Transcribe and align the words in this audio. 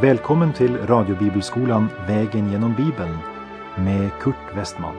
Välkommen 0.00 0.52
till 0.52 0.86
radiobibelskolan 0.86 1.88
Vägen 2.06 2.50
genom 2.52 2.74
Bibeln 2.74 3.18
med 3.76 4.10
Kurt 4.20 4.56
Westman. 4.56 4.96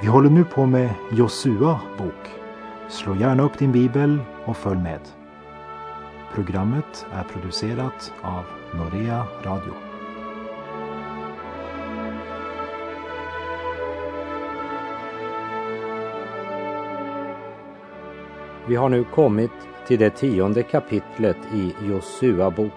Vi 0.00 0.06
håller 0.06 0.30
nu 0.30 0.44
på 0.44 0.66
med 0.66 0.90
Josua 1.12 1.80
bok. 1.98 2.30
Slå 2.88 3.16
gärna 3.16 3.42
upp 3.42 3.58
din 3.58 3.72
bibel 3.72 4.18
och 4.44 4.56
följ 4.56 4.80
med. 4.80 5.00
Programmet 6.34 7.06
är 7.12 7.24
producerat 7.24 8.12
av 8.22 8.44
Norea 8.74 9.24
Radio. 9.42 9.93
Vi 18.68 18.76
har 18.76 18.88
nu 18.88 19.04
kommit 19.04 19.50
till 19.86 19.98
det 19.98 20.10
tionde 20.10 20.62
kapitlet 20.62 21.36
i 21.54 21.74
Josua 21.88 22.50
bok. 22.50 22.72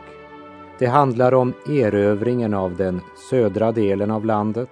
Det 0.79 0.85
handlar 0.85 1.33
om 1.33 1.53
erövringen 1.67 2.53
av 2.53 2.75
den 2.75 3.01
södra 3.29 3.71
delen 3.71 4.11
av 4.11 4.25
landet, 4.25 4.69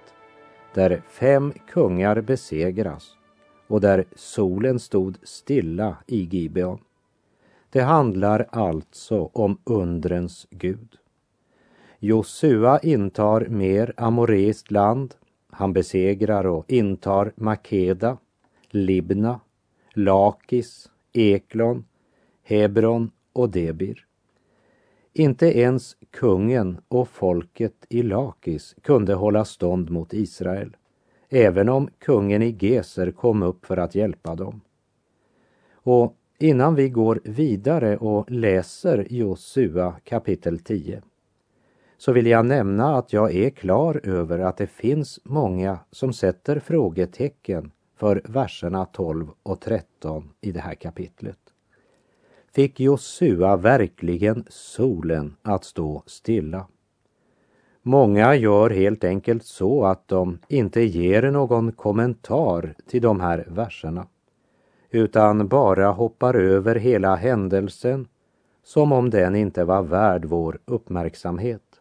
där 0.74 1.02
fem 1.08 1.52
kungar 1.68 2.20
besegras 2.20 3.16
och 3.66 3.80
där 3.80 4.04
solen 4.14 4.78
stod 4.78 5.18
stilla 5.22 5.96
i 6.06 6.20
Gibeon. 6.20 6.78
Det 7.70 7.80
handlar 7.80 8.46
alltså 8.52 9.30
om 9.32 9.58
undrens 9.64 10.46
Gud. 10.50 10.96
Josua 11.98 12.78
intar 12.78 13.40
mer 13.40 13.92
amoreiskt 13.96 14.70
land. 14.70 15.14
Han 15.50 15.72
besegrar 15.72 16.46
och 16.46 16.64
intar 16.68 17.32
Makeda, 17.36 18.18
Libna, 18.70 19.40
Lakis, 19.94 20.88
Eklon, 21.16 21.84
Hebron 22.42 23.10
och 23.32 23.50
Debir. 23.50 24.06
Inte 25.12 25.58
ens 25.58 25.96
kungen 26.10 26.80
och 26.88 27.08
folket 27.08 27.86
i 27.88 28.02
Lakis 28.02 28.76
kunde 28.82 29.14
hålla 29.14 29.44
stånd 29.44 29.90
mot 29.90 30.14
Israel, 30.14 30.76
även 31.28 31.68
om 31.68 31.88
kungen 31.98 32.42
i 32.42 32.56
Geser 32.60 33.10
kom 33.10 33.42
upp 33.42 33.66
för 33.66 33.76
att 33.76 33.94
hjälpa 33.94 34.34
dem. 34.34 34.60
Och 35.72 36.16
innan 36.38 36.74
vi 36.74 36.88
går 36.88 37.20
vidare 37.24 37.96
och 37.96 38.30
läser 38.30 39.06
Josua 39.10 39.94
kapitel 40.04 40.58
10 40.58 41.02
så 41.98 42.12
vill 42.12 42.26
jag 42.26 42.46
nämna 42.46 42.96
att 42.96 43.12
jag 43.12 43.34
är 43.34 43.50
klar 43.50 44.00
över 44.04 44.38
att 44.38 44.56
det 44.56 44.66
finns 44.66 45.20
många 45.24 45.78
som 45.90 46.12
sätter 46.12 46.60
frågetecken 46.60 47.70
för 47.96 48.22
verserna 48.24 48.84
12 48.84 49.26
och 49.42 49.60
13 49.60 50.30
i 50.40 50.52
det 50.52 50.60
här 50.60 50.74
kapitlet 50.74 51.38
fick 52.56 52.80
Josua 52.80 53.56
verkligen 53.56 54.44
solen 54.48 55.36
att 55.42 55.64
stå 55.64 56.02
stilla. 56.06 56.66
Många 57.82 58.34
gör 58.34 58.70
helt 58.70 59.04
enkelt 59.04 59.44
så 59.44 59.84
att 59.84 60.08
de 60.08 60.38
inte 60.48 60.80
ger 60.82 61.30
någon 61.30 61.72
kommentar 61.72 62.74
till 62.86 63.02
de 63.02 63.20
här 63.20 63.46
verserna, 63.48 64.06
utan 64.90 65.48
bara 65.48 65.88
hoppar 65.90 66.34
över 66.34 66.74
hela 66.74 67.16
händelsen 67.16 68.08
som 68.62 68.92
om 68.92 69.10
den 69.10 69.36
inte 69.36 69.64
var 69.64 69.82
värd 69.82 70.24
vår 70.24 70.58
uppmärksamhet. 70.64 71.80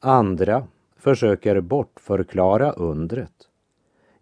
Andra 0.00 0.66
försöker 0.96 1.60
bortförklara 1.60 2.72
undret 2.72 3.48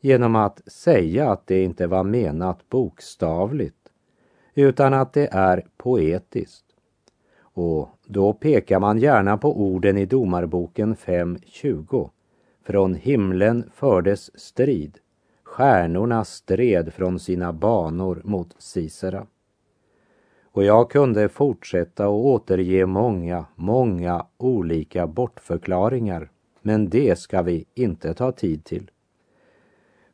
genom 0.05 0.36
att 0.36 0.72
säga 0.72 1.31
att 1.31 1.47
det 1.47 1.62
inte 1.62 1.86
var 1.86 2.05
menat 2.05 2.69
bokstavligt 2.69 3.77
utan 4.55 4.95
att 4.95 5.13
det 5.13 5.29
är 5.33 5.67
poetiskt. 5.77 6.64
Och 7.40 7.89
då 8.07 8.33
pekar 8.33 8.80
man 8.80 8.98
gärna 8.98 9.36
på 9.36 9.61
orden 9.61 9.98
i 9.98 10.07
Domarboken 10.07 10.96
5.20. 10.96 12.11
Från 12.64 12.95
himlen 12.95 13.70
fördes 13.74 14.41
strid, 14.41 14.98
stjärnorna 15.42 16.24
stred 16.24 16.92
från 16.92 17.18
sina 17.18 17.52
banor 17.52 18.20
mot 18.24 18.55
Sisera. 18.58 19.27
Och 20.45 20.64
jag 20.64 20.91
kunde 20.91 21.29
fortsätta 21.29 22.08
och 22.08 22.27
återge 22.27 22.86
många, 22.86 23.45
många 23.55 24.27
olika 24.36 25.07
bortförklaringar, 25.07 26.30
men 26.62 26.89
det 26.89 27.18
ska 27.18 27.42
vi 27.42 27.64
inte 27.74 28.14
ta 28.14 28.33
tid 28.33 28.64
till. 28.64 28.91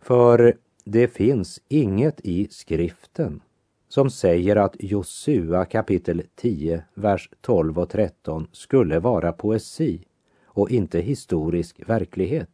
För 0.00 0.54
det 0.84 1.08
finns 1.08 1.60
inget 1.68 2.20
i 2.20 2.48
skriften 2.50 3.40
som 3.88 4.10
säger 4.10 4.56
att 4.56 4.76
Josua 4.78 5.64
kapitel 5.64 6.22
10, 6.34 6.84
vers 6.94 7.30
12 7.40 7.78
och 7.78 7.90
13 7.90 8.46
skulle 8.52 8.98
vara 8.98 9.32
poesi 9.32 10.04
och 10.44 10.70
inte 10.70 11.00
historisk 11.00 11.88
verklighet. 11.88 12.50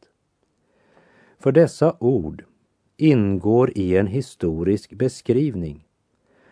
För 1.38 1.53
dessa 1.53 1.97
ord 1.99 2.44
ingår 2.97 3.78
i 3.78 3.97
en 3.97 4.06
historisk 4.06 4.93
beskrivning 4.93 5.87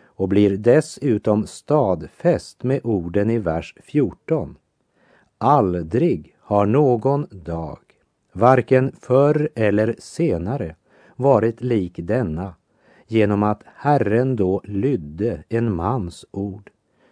och 0.04 0.28
blir 0.28 0.56
dessutom 0.56 1.46
stadfäst 1.46 2.62
med 2.62 2.80
orden 2.84 3.30
i 3.30 3.38
vers 3.38 3.74
14. 3.82 4.56
Aldrig 5.38 6.36
har 6.38 6.66
någon 6.66 7.26
dag, 7.30 7.78
varken 8.32 8.92
förr 9.00 9.48
eller 9.54 9.96
senare, 9.98 10.76
varit 11.16 11.60
lik 11.60 11.94
denna 11.96 12.54
genom 13.06 13.42
att 13.42 13.62
Herren 13.76 14.36
då 14.36 14.60
lydde 14.64 15.44
en 15.48 15.74
mans 15.74 16.24
ord, 16.30 16.70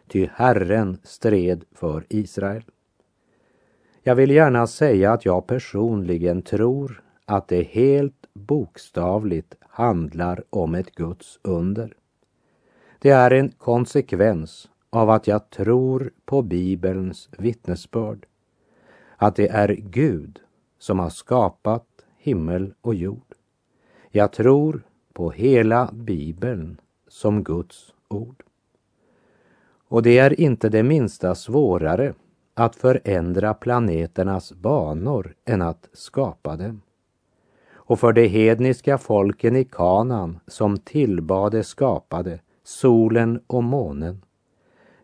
ty 0.09 0.29
Herren 0.35 0.99
stred 1.03 1.65
för 1.73 2.05
Israel. 2.09 2.63
Jag 4.03 4.15
vill 4.15 4.31
gärna 4.31 4.67
säga 4.67 5.13
att 5.13 5.25
jag 5.25 5.47
personligen 5.47 6.43
tror 6.43 7.03
att 7.25 7.49
det 7.49 7.63
helt 7.63 8.27
bokstavligt 8.33 9.55
handlar 9.61 10.45
om 10.51 10.75
ett 10.75 10.95
Guds 10.95 11.39
under. 11.43 11.95
Det 12.99 13.11
är 13.11 13.31
en 13.31 13.51
konsekvens 13.51 14.71
av 14.91 15.11
att 15.11 15.27
jag 15.27 15.51
tror 15.51 16.13
på 16.25 16.43
Bibelns 16.43 17.29
vittnesbörd. 17.39 18.27
Att 19.17 19.37
det 19.37 19.49
är 19.49 19.69
Gud 19.69 20.41
som 20.79 20.99
har 20.99 21.11
skapat 21.11 21.87
himmel 22.19 22.75
och 22.81 22.95
jord. 22.95 23.30
Jag 24.13 24.33
tror 24.33 24.83
på 25.13 25.31
hela 25.31 25.91
Bibeln 25.93 26.81
som 27.09 27.45
Guds 27.45 27.95
ord. 28.09 28.43
Och 29.89 30.03
det 30.03 30.19
är 30.19 30.41
inte 30.41 30.69
det 30.69 30.83
minsta 30.83 31.35
svårare 31.35 32.15
att 32.55 32.77
förändra 32.77 33.55
planeternas 33.55 34.53
banor 34.53 35.35
än 35.45 35.63
att 35.63 35.89
skapa 35.93 36.57
dem. 36.57 36.83
Och 37.73 38.01
för 38.01 38.13
de 38.13 38.29
hedniska 38.29 38.99
folken 38.99 39.57
i 39.57 39.65
Kanan 39.65 40.41
som 40.47 40.79
tillbade 40.79 41.65
skapade 41.65 42.41
solen 42.65 43.41
och 43.47 43.65
månen 43.65 44.23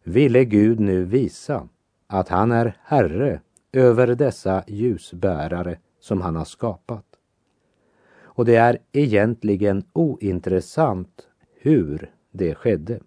ville 0.02 0.44
Gud 0.44 0.80
nu 0.80 1.04
visa 1.04 1.68
att 2.06 2.28
han 2.28 2.52
är 2.52 2.76
Herre 2.82 3.40
över 3.72 4.06
dessa 4.06 4.64
ljusbärare 4.66 5.78
som 6.00 6.20
han 6.20 6.36
har 6.36 6.44
skapat. 6.44 7.15
Och 8.36 8.44
det 8.44 8.56
är 8.56 8.78
egentligen 8.92 9.84
ointressant 9.92 11.28
hur 11.60 12.10
det 12.30 12.54
skedde. 12.54 13.00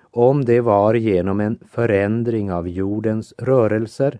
Om 0.00 0.44
det 0.44 0.60
var 0.60 0.94
genom 0.94 1.40
en 1.40 1.58
förändring 1.70 2.52
av 2.52 2.68
jordens 2.68 3.34
rörelser 3.38 4.18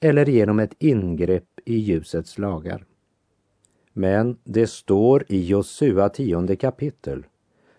eller 0.00 0.26
genom 0.26 0.58
ett 0.58 0.74
ingrepp 0.78 1.60
i 1.64 1.76
ljusets 1.76 2.38
lagar. 2.38 2.84
Men 3.92 4.36
det 4.44 4.66
står 4.66 5.24
i 5.28 5.46
Josua 5.46 6.08
tionde 6.08 6.56
kapitel 6.56 7.26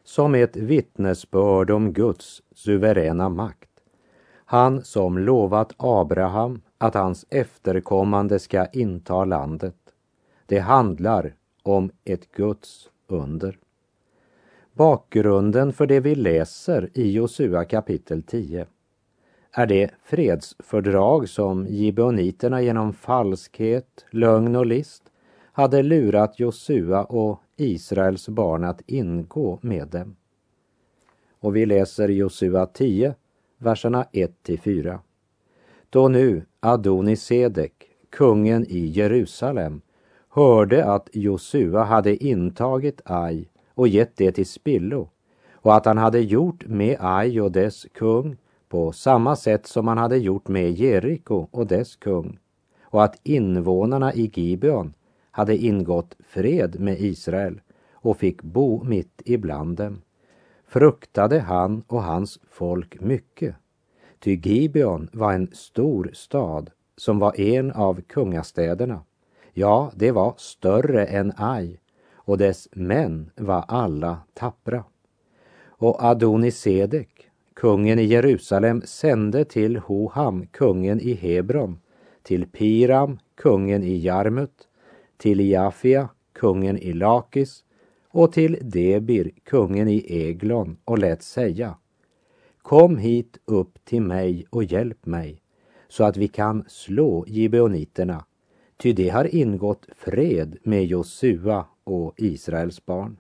som 0.03 0.35
ett 0.35 0.55
vittnesbörd 0.55 1.71
om 1.71 1.93
Guds 1.93 2.41
suveräna 2.55 3.29
makt. 3.29 3.69
Han 4.45 4.83
som 4.83 5.17
lovat 5.17 5.73
Abraham 5.77 6.61
att 6.77 6.93
hans 6.93 7.25
efterkommande 7.29 8.39
ska 8.39 8.65
inta 8.65 9.25
landet. 9.25 9.75
Det 10.45 10.59
handlar 10.59 11.33
om 11.63 11.91
ett 12.05 12.31
Guds 12.31 12.89
under. 13.07 13.57
Bakgrunden 14.73 15.73
för 15.73 15.85
det 15.85 15.99
vi 15.99 16.15
läser 16.15 16.89
i 16.93 17.11
Josua 17.11 17.65
kapitel 17.65 18.23
10 18.23 18.65
är 19.51 19.65
det 19.65 19.91
fredsfördrag 20.03 21.29
som 21.29 21.67
gibeoniterna 21.67 22.61
genom 22.61 22.93
falskhet, 22.93 24.05
lögn 24.11 24.55
och 24.55 24.65
list 24.65 25.03
hade 25.51 25.83
lurat 25.83 26.39
Josua 26.39 27.03
och 27.03 27.41
Israels 27.57 28.29
barn 28.29 28.63
att 28.63 28.81
ingå 28.85 29.59
med 29.61 29.87
dem. 29.87 30.15
Och 31.39 31.55
vi 31.55 31.65
läser 31.65 32.09
Josua 32.09 32.65
10, 32.65 33.15
verserna 33.57 34.05
1 34.11 34.49
4. 34.61 34.99
Då 35.89 36.07
nu 36.07 36.45
Adonisedek, 36.59 37.73
kungen 38.09 38.65
i 38.69 38.85
Jerusalem, 38.85 39.81
hörde 40.31 40.85
att 40.85 41.09
Josua 41.13 41.83
hade 41.83 42.23
intagit 42.23 43.01
Aj 43.05 43.49
och 43.73 43.87
gett 43.87 44.15
det 44.15 44.31
till 44.31 44.45
spillo 44.45 45.09
och 45.53 45.75
att 45.75 45.85
han 45.85 45.97
hade 45.97 46.19
gjort 46.19 46.65
med 46.67 46.97
Aj 46.99 47.41
och 47.41 47.51
dess 47.51 47.85
kung 47.93 48.37
på 48.69 48.91
samma 48.91 49.35
sätt 49.35 49.67
som 49.67 49.87
han 49.87 49.97
hade 49.97 50.17
gjort 50.17 50.47
med 50.47 50.71
Jeriko 50.71 51.47
och 51.51 51.67
dess 51.67 51.95
kung 51.95 52.39
och 52.81 53.03
att 53.03 53.19
invånarna 53.23 54.13
i 54.13 54.31
Gibeon 54.33 54.93
hade 55.31 55.57
ingått 55.57 56.15
fred 56.27 56.79
med 56.79 57.01
Israel 57.01 57.61
och 57.93 58.17
fick 58.17 58.41
bo 58.41 58.83
mitt 58.83 59.21
ibland 59.25 59.77
dem 59.77 60.01
fruktade 60.71 61.39
han 61.39 61.83
och 61.87 62.03
hans 62.03 62.39
folk 62.49 63.01
mycket. 63.01 63.55
Ty 64.19 64.35
Gibeon 64.35 65.09
var 65.13 65.33
en 65.33 65.47
stor 65.53 66.09
stad 66.13 66.71
som 66.97 67.19
var 67.19 67.39
en 67.39 67.71
av 67.71 68.01
kungastäderna. 68.01 69.03
Ja, 69.53 69.91
det 69.95 70.11
var 70.11 70.33
större 70.37 71.05
än 71.05 71.33
aj, 71.37 71.79
och 72.13 72.37
dess 72.37 72.67
män 72.71 73.31
var 73.35 73.65
alla 73.67 74.19
tappra. 74.33 74.83
Och 75.67 76.03
Adonisedek, 76.03 77.29
kungen 77.53 77.99
i 77.99 78.03
Jerusalem, 78.03 78.81
sände 78.85 79.45
till 79.45 79.77
Hoham, 79.77 80.47
kungen 80.47 80.99
i 80.99 81.13
Hebron, 81.13 81.79
till 82.23 82.47
Piram, 82.47 83.19
kungen 83.35 83.83
i 83.83 83.97
Jarmut, 83.97 84.67
till 85.17 85.49
Jafia, 85.49 86.09
kungen 86.33 86.77
i 86.77 86.93
Lakis 86.93 87.63
och 88.09 88.33
till 88.33 88.57
Debir, 88.61 89.31
kungen 89.43 89.87
i 89.87 90.05
Eglon, 90.07 90.77
och 90.85 90.97
lät 90.97 91.23
säga 91.23 91.75
Kom 92.61 92.97
hit 92.97 93.37
upp 93.45 93.85
till 93.85 94.01
mig 94.01 94.45
och 94.49 94.63
hjälp 94.63 95.05
mig, 95.05 95.41
så 95.87 96.03
att 96.03 96.17
vi 96.17 96.27
kan 96.27 96.63
slå 96.67 97.25
gibeoniterna, 97.27 98.25
ty 98.81 98.93
det 98.93 99.09
har 99.09 99.35
ingått 99.35 99.85
fred 99.97 100.57
med 100.63 100.85
Josua 100.85 101.65
och 101.83 102.13
Israels 102.17 102.85
barn. 102.85 103.17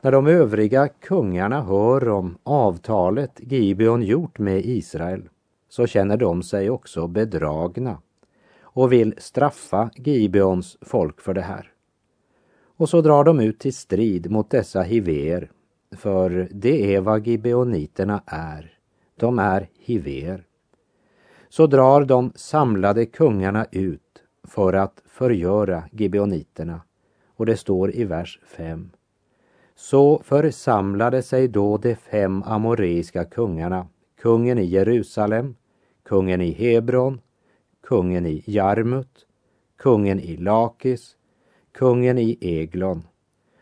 När 0.00 0.12
de 0.12 0.26
övriga 0.26 0.88
kungarna 0.88 1.62
hör 1.62 2.08
om 2.08 2.38
avtalet 2.42 3.40
Gibeon 3.42 4.02
gjort 4.02 4.38
med 4.38 4.64
Israel 4.64 5.28
så 5.68 5.86
känner 5.86 6.16
de 6.16 6.42
sig 6.42 6.70
också 6.70 7.06
bedragna 7.06 7.98
och 8.62 8.92
vill 8.92 9.14
straffa 9.18 9.90
Gibeons 9.94 10.78
folk 10.80 11.20
för 11.20 11.34
det 11.34 11.40
här. 11.40 11.72
Och 12.76 12.88
så 12.88 13.00
drar 13.00 13.24
de 13.24 13.40
ut 13.40 13.58
till 13.58 13.74
strid 13.74 14.30
mot 14.30 14.50
dessa 14.50 14.82
hiver, 14.82 15.50
för 15.96 16.48
det 16.50 16.94
är 16.94 17.00
vad 17.00 17.26
gibeoniterna 17.26 18.22
är. 18.26 18.78
De 19.16 19.38
är 19.38 19.68
hiver. 19.78 20.44
Så 21.52 21.66
drar 21.66 22.04
de 22.04 22.32
samlade 22.34 23.06
kungarna 23.06 23.66
ut 23.70 24.22
för 24.44 24.72
att 24.72 25.02
förgöra 25.06 25.84
gibeoniterna. 25.90 26.80
Och 27.36 27.46
det 27.46 27.56
står 27.56 27.94
i 27.94 28.04
vers 28.04 28.40
5. 28.46 28.90
Så 29.74 30.22
församlade 30.24 31.22
sig 31.22 31.48
då 31.48 31.76
de 31.78 31.94
fem 31.94 32.42
amoreiska 32.42 33.24
kungarna, 33.24 33.86
kungen 34.22 34.58
i 34.58 34.64
Jerusalem, 34.64 35.54
kungen 36.02 36.40
i 36.40 36.50
Hebron, 36.50 37.20
kungen 37.82 38.26
i 38.26 38.42
Jarmut, 38.46 39.26
kungen 39.76 40.20
i 40.20 40.36
Lakis, 40.36 41.16
kungen 41.72 42.18
i 42.18 42.38
Eglon 42.40 43.02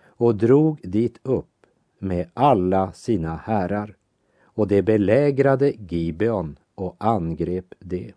och 0.07 0.35
drog 0.35 0.81
dit 0.83 1.19
upp 1.23 1.67
med 1.99 2.31
alla 2.35 2.93
sina 2.93 3.37
herrar 3.37 3.97
och 4.43 4.69
de 4.69 4.83
belägrade 4.83 5.71
Gibeon 5.71 6.57
och 6.81 6.97
angrep 6.99 7.75
det. 7.79 8.13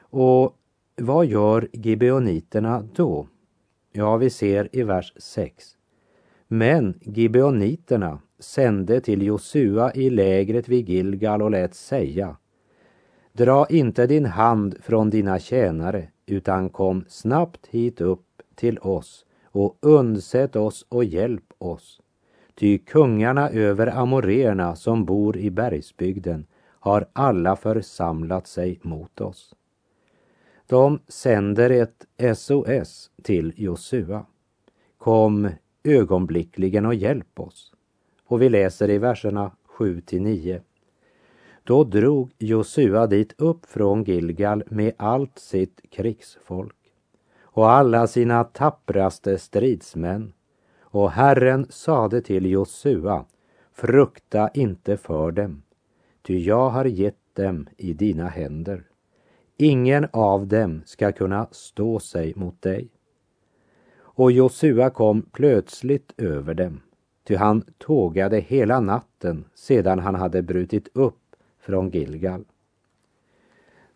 Och 0.00 0.56
vad 0.96 1.26
gör 1.26 1.68
gibeoniterna 1.72 2.88
då? 2.94 3.28
Ja, 3.92 4.16
vi 4.16 4.30
ser 4.30 4.68
i 4.72 4.82
vers 4.82 5.12
6. 5.16 5.76
Men 6.48 6.94
gibeoniterna 7.00 8.18
sände 8.38 9.00
till 9.00 9.22
Josua 9.22 9.92
i 9.92 10.10
lägret 10.10 10.68
vid 10.68 10.88
Gilgal 10.88 11.42
och 11.42 11.50
lät 11.50 11.74
säga 11.74 12.36
Dra 13.32 13.66
inte 13.70 14.06
din 14.06 14.26
hand 14.26 14.76
från 14.80 15.10
dina 15.10 15.38
tjänare 15.38 16.08
utan 16.26 16.68
kom 16.68 17.04
snabbt 17.08 17.66
hit 17.66 18.00
upp 18.00 18.42
till 18.54 18.78
oss 18.78 19.26
och 19.44 19.78
undsätt 19.80 20.56
oss 20.56 20.86
och 20.88 21.04
hjälp 21.04 21.52
oss. 21.58 22.00
Ty 22.54 22.78
kungarna 22.78 23.50
över 23.50 23.86
amoréerna 23.86 24.76
som 24.76 25.04
bor 25.04 25.36
i 25.36 25.50
bergsbygden 25.50 26.46
har 26.80 27.08
alla 27.12 27.56
församlat 27.56 28.46
sig 28.46 28.80
mot 28.82 29.20
oss. 29.20 29.54
De 30.66 31.00
sänder 31.08 31.70
ett 31.70 32.36
SOS 32.38 33.10
till 33.22 33.52
Josua. 33.56 34.26
Kom 34.98 35.48
ögonblickligen 35.84 36.86
och 36.86 36.94
hjälp 36.94 37.40
oss. 37.40 37.72
Och 38.24 38.42
vi 38.42 38.48
läser 38.48 38.90
i 38.90 38.98
verserna 38.98 39.50
7 39.64 40.00
till 40.00 40.22
9. 40.22 40.62
Då 41.64 41.84
drog 41.84 42.30
Josua 42.38 43.06
dit 43.06 43.34
upp 43.38 43.66
från 43.66 44.04
Gilgal 44.04 44.62
med 44.66 44.92
allt 44.96 45.38
sitt 45.38 45.80
krigsfolk 45.90 46.76
och 47.40 47.70
alla 47.70 48.06
sina 48.06 48.44
tappraste 48.44 49.38
stridsmän. 49.38 50.32
Och 50.80 51.10
Herren 51.10 51.66
sade 51.70 52.20
till 52.20 52.46
Josua, 52.46 53.24
frukta 53.72 54.48
inte 54.54 54.96
för 54.96 55.30
dem, 55.30 55.62
ty 56.22 56.38
jag 56.38 56.70
har 56.70 56.84
gett 56.84 57.34
dem 57.34 57.68
i 57.76 57.92
dina 57.92 58.28
händer. 58.28 58.84
Ingen 59.56 60.06
av 60.12 60.46
dem 60.46 60.82
ska 60.84 61.12
kunna 61.12 61.46
stå 61.50 62.00
sig 62.00 62.32
mot 62.36 62.62
dig. 62.62 62.88
Och 64.00 64.32
Josua 64.32 64.90
kom 64.90 65.22
plötsligt 65.22 66.12
över 66.16 66.54
dem, 66.54 66.80
ty 67.24 67.34
han 67.34 67.64
tågade 67.78 68.40
hela 68.40 68.80
natten 68.80 69.44
sedan 69.54 69.98
han 69.98 70.14
hade 70.14 70.42
brutit 70.42 70.88
upp 70.92 71.36
från 71.60 71.90
Gilgal. 71.90 72.44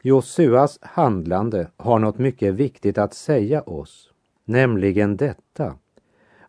Josuas 0.03 0.79
handlande 0.83 1.71
har 1.77 1.99
något 1.99 2.19
mycket 2.19 2.55
viktigt 2.55 2.99
att 2.99 3.15
säga 3.15 3.63
oss, 3.63 4.13
nämligen 4.45 5.17
detta 5.17 5.75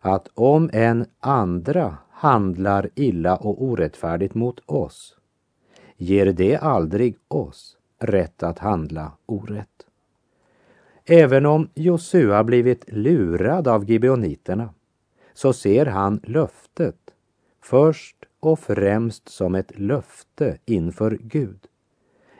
att 0.00 0.28
om 0.34 0.70
en 0.72 1.06
andra 1.20 1.96
handlar 2.10 2.90
illa 2.94 3.36
och 3.36 3.62
orättfärdigt 3.62 4.34
mot 4.34 4.60
oss, 4.66 5.16
ger 6.04 6.26
det 6.26 6.56
aldrig 6.56 7.16
oss 7.28 7.76
rätt 7.98 8.42
att 8.42 8.58
handla 8.58 9.12
orätt. 9.26 9.86
Även 11.04 11.46
om 11.46 11.68
Josua 11.74 12.44
blivit 12.44 12.84
lurad 12.88 13.68
av 13.68 13.84
gibeoniterna 13.90 14.74
så 15.34 15.52
ser 15.52 15.86
han 15.86 16.20
löftet 16.22 17.14
först 17.62 18.16
och 18.40 18.58
främst 18.58 19.28
som 19.28 19.54
ett 19.54 19.78
löfte 19.78 20.58
inför 20.64 21.18
Gud 21.20 21.68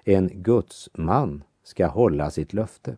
en 0.05 0.31
gudsman 0.33 1.45
ska 1.63 1.87
hålla 1.87 2.31
sitt 2.31 2.53
löfte. 2.53 2.97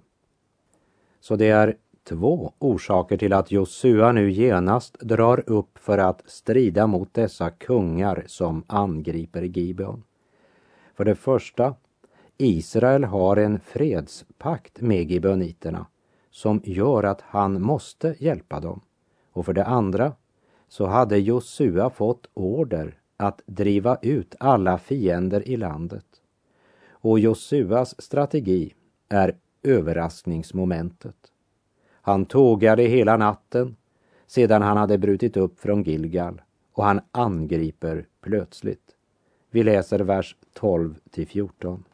Så 1.21 1.37
det 1.37 1.49
är 1.49 1.77
två 2.09 2.53
orsaker 2.59 3.17
till 3.17 3.33
att 3.33 3.51
Josua 3.51 4.13
nu 4.13 4.31
genast 4.31 4.99
drar 5.01 5.51
upp 5.51 5.79
för 5.79 5.99
att 5.99 6.23
strida 6.27 6.87
mot 6.87 7.15
dessa 7.15 7.51
kungar 7.51 8.25
som 8.27 8.65
angriper 8.67 9.43
Gibeon. 9.43 10.03
För 10.97 11.05
det 11.05 11.15
första, 11.15 11.75
Israel 12.39 13.05
har 13.05 13.37
en 13.37 13.61
fredspakt 13.61 14.81
med 14.81 15.11
gibeoniterna 15.11 15.87
som 16.31 16.61
gör 16.65 17.03
att 17.03 17.21
han 17.21 17.63
måste 17.63 18.15
hjälpa 18.19 18.61
dem. 18.61 18.81
Och 19.33 19.47
för 19.47 19.53
det 19.53 19.65
andra 19.65 20.13
så 20.69 20.87
hade 20.87 21.19
Josua 21.19 21.91
fått 21.91 22.27
order 22.35 22.99
att 23.17 23.43
driva 23.47 23.99
ut 24.03 24.35
alla 24.41 24.79
fiender 24.79 25.49
i 25.49 25.57
landet 25.57 26.07
och 27.07 27.19
Josuas 27.19 28.03
strategi 28.03 28.75
är 29.09 29.37
överraskningsmomentet. 29.63 31.17
Han 31.91 32.27
tågade 32.27 32.83
hela 32.83 33.17
natten 33.17 33.77
sedan 34.27 34.63
han 34.63 34.77
hade 34.77 34.99
brutit 34.99 35.37
upp 35.37 35.61
från 35.61 35.83
Gilgal 35.83 36.43
och 36.73 36.85
han 36.85 37.01
angriper 37.13 38.07
plötsligt. 38.21 38.96
Vi 39.57 39.63
läser 39.63 40.01
vers 40.01 40.37
12 40.53 40.95
till 41.11 41.27
14. 41.27 41.85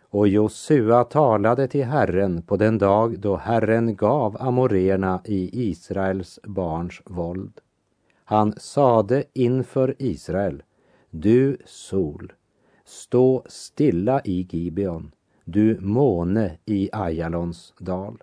Och 0.00 0.28
Josua 0.28 1.04
talade 1.04 1.68
till 1.68 1.84
Herren 1.84 2.42
på 2.42 2.56
den 2.56 2.78
dag 2.78 3.18
då 3.18 3.36
Herren 3.36 3.96
gav 3.96 4.36
amorerna 4.40 5.20
i 5.24 5.68
Israels 5.70 6.40
barns 6.44 7.02
våld. 7.04 7.60
Han 8.24 8.54
sade 8.56 9.24
inför 9.32 9.94
Israel, 9.98 10.62
du 11.10 11.56
sol, 11.64 12.32
Stå 12.84 13.44
stilla 13.46 14.20
i 14.24 14.48
Gibeon, 14.50 15.12
du 15.44 15.78
måne 15.80 16.58
i 16.64 16.90
Ajalons 16.92 17.74
dal. 17.78 18.22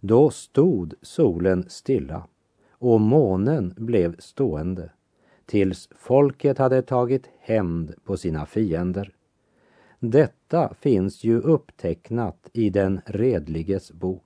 Då 0.00 0.30
stod 0.30 0.94
solen 1.02 1.64
stilla 1.68 2.26
och 2.70 3.00
månen 3.00 3.74
blev 3.76 4.16
stående 4.18 4.90
tills 5.50 5.88
folket 5.96 6.58
hade 6.58 6.82
tagit 6.82 7.30
hämnd 7.38 7.94
på 8.04 8.16
sina 8.16 8.46
fiender. 8.46 9.12
Detta 9.98 10.74
finns 10.80 11.24
ju 11.24 11.40
upptecknat 11.40 12.48
i 12.52 12.70
den 12.70 13.00
redliges 13.06 13.92
bok. 13.92 14.24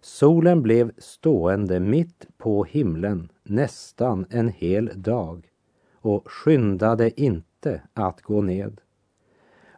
Solen 0.00 0.62
blev 0.62 0.92
stående 0.98 1.80
mitt 1.80 2.26
på 2.38 2.64
himlen 2.64 3.28
nästan 3.42 4.26
en 4.30 4.48
hel 4.48 4.90
dag 4.94 5.50
och 5.94 6.30
skyndade 6.30 7.20
inte 7.20 7.82
att 7.94 8.22
gå 8.22 8.42
ned. 8.42 8.80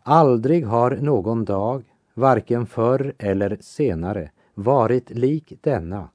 Aldrig 0.03 0.67
har 0.67 0.91
någon 0.91 1.45
dag, 1.45 1.85
varken 2.15 2.67
förr 2.67 3.15
eller 3.19 3.59
senare, 3.61 4.31
varit 4.55 5.11
lik 5.11 5.53
denna 5.61 6.09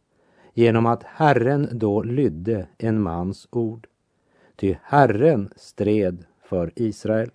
genom 0.53 0.85
att 0.85 1.03
Herren 1.03 1.69
då 1.71 2.03
lydde 2.03 2.67
en 2.77 3.01
mans 3.01 3.47
ord. 3.51 3.88
Ty 4.59 4.75
Herren 4.83 5.49
stred 5.55 6.25
för 6.43 6.71
Israel. 6.75 7.31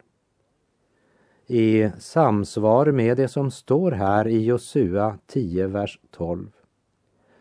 I 1.46 1.90
samsvar 1.98 2.86
med 2.86 3.16
det 3.16 3.28
som 3.28 3.50
står 3.50 3.92
här 3.92 4.28
i 4.28 4.44
Josua 4.44 5.18
10, 5.26 5.66
vers 5.66 6.00
12 6.10 6.50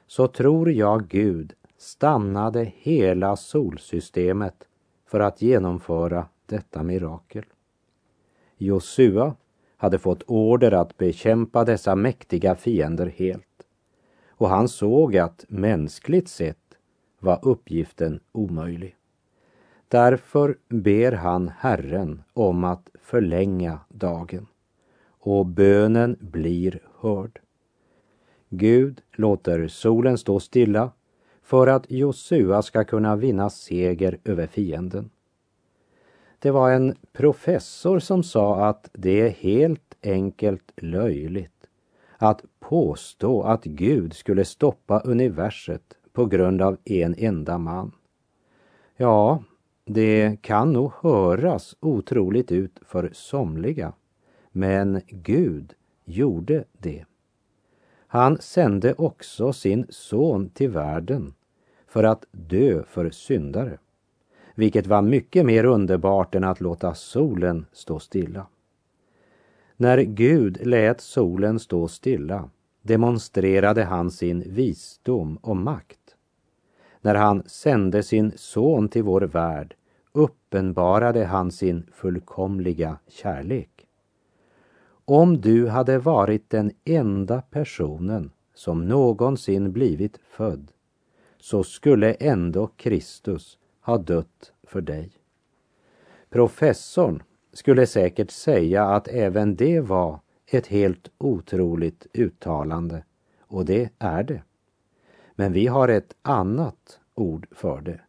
så 0.08 0.28
tror 0.28 0.72
jag 0.72 1.08
Gud 1.08 1.54
stannade 1.78 2.72
hela 2.76 3.36
solsystemet 3.36 4.68
för 5.06 5.20
att 5.20 5.42
genomföra 5.42 6.26
detta 6.46 6.84
mirakel. 6.84 7.46
Josua 8.58 9.36
hade 9.78 10.00
fått 10.00 10.24
order 10.28 10.72
att 10.72 10.98
bekämpa 10.98 11.66
dessa 11.66 11.96
mäktiga 11.96 12.56
fiender 12.56 13.08
helt 13.08 13.68
och 14.30 14.50
han 14.50 14.68
såg 14.68 15.18
att 15.18 15.46
mänskligt 15.48 16.28
sett 16.30 16.78
var 17.20 17.40
uppgiften 17.42 18.20
omöjlig. 18.32 18.96
Därför 19.94 20.58
ber 20.70 21.12
han 21.12 21.52
Herren 21.58 22.24
om 22.34 22.64
att 22.64 22.90
förlänga 23.02 23.80
dagen 23.90 24.48
och 25.08 25.46
bönen 25.46 26.18
blir 26.20 26.80
hörd. 27.00 27.40
Gud 28.50 29.02
låter 29.12 29.68
solen 29.68 30.18
stå 30.18 30.40
stilla 30.40 30.92
för 31.44 31.68
att 31.68 31.92
Josua 31.92 32.62
ska 32.62 32.84
kunna 32.84 33.16
vinna 33.16 33.50
seger 33.50 34.20
över 34.24 34.48
fienden. 34.48 35.10
Det 36.40 36.52
var 36.52 36.72
en 36.72 36.96
professor 37.12 38.00
som 38.00 38.24
sa 38.24 38.66
att 38.66 38.90
det 38.94 39.22
är 39.22 39.30
helt 39.30 39.96
enkelt 40.04 40.72
löjligt 40.78 41.68
att 42.18 42.42
påstå 42.60 43.44
att 43.44 43.64
Gud 43.64 44.14
skulle 44.14 44.46
stoppa 44.46 45.00
universet 45.00 45.98
på 46.14 46.26
grund 46.26 46.62
av 46.62 46.78
en 46.86 47.16
enda 47.18 47.58
man. 47.58 47.92
Ja, 48.98 49.44
det 49.86 50.42
kan 50.42 50.74
nog 50.74 50.92
höras 51.02 51.76
otroligt 51.80 52.52
ut 52.52 52.80
för 52.82 53.10
somliga, 53.14 53.94
men 54.52 55.02
Gud 55.08 55.74
gjorde 56.06 56.64
det. 56.78 57.06
Han 58.08 58.38
sände 58.42 58.94
också 58.94 59.54
sin 59.54 59.86
son 59.90 60.50
till 60.50 60.70
världen 60.70 61.34
för 61.88 62.04
att 62.04 62.26
dö 62.32 62.84
för 62.84 63.10
syndare, 63.10 63.78
vilket 64.56 64.88
var 64.88 65.02
mycket 65.02 65.46
mer 65.46 65.66
underbart 65.66 66.36
än 66.36 66.44
att 66.44 66.62
låta 66.62 66.94
solen 66.94 67.66
stå 67.72 68.00
stilla. 68.00 68.48
När 69.78 69.98
Gud 69.98 70.66
lät 70.66 71.02
solen 71.02 71.60
stå 71.60 71.88
stilla 71.88 72.50
demonstrerade 72.82 73.84
han 73.84 74.12
sin 74.12 74.44
visdom 74.54 75.38
och 75.38 75.58
makt. 75.58 76.03
När 77.04 77.16
han 77.16 77.44
sände 77.46 78.04
sin 78.04 78.32
son 78.36 78.90
till 78.90 79.04
vår 79.04 79.22
värld 79.22 79.76
uppenbarade 80.12 81.26
han 81.26 81.52
sin 81.52 81.88
fullkomliga 81.94 82.98
kärlek. 83.08 83.88
Om 85.06 85.42
du 85.42 85.68
hade 85.68 86.00
varit 86.00 86.50
den 86.50 86.72
enda 86.86 87.42
personen 87.42 88.32
som 88.54 88.88
någonsin 88.88 89.72
blivit 89.72 90.18
född 90.18 90.72
så 91.38 91.64
skulle 91.64 92.14
ändå 92.14 92.68
Kristus 92.68 93.58
ha 93.82 93.98
dött 93.98 94.54
för 94.64 94.82
dig. 94.82 95.12
Professorn 96.30 97.24
skulle 97.54 97.88
säkert 97.88 98.32
säga 98.32 98.86
att 98.86 99.08
även 99.08 99.56
det 99.56 99.80
var 99.80 100.20
ett 100.46 100.68
helt 100.68 101.12
otroligt 101.18 102.08
uttalande 102.14 103.04
och 103.40 103.66
det 103.66 103.90
är 104.00 104.24
det. 104.24 104.42
Men 105.36 105.54
vi 105.54 105.68
har 105.68 105.88
ett 105.88 106.16
annat 106.22 107.00
ord 107.16 107.48
för 107.52 107.82
det. 107.82 108.02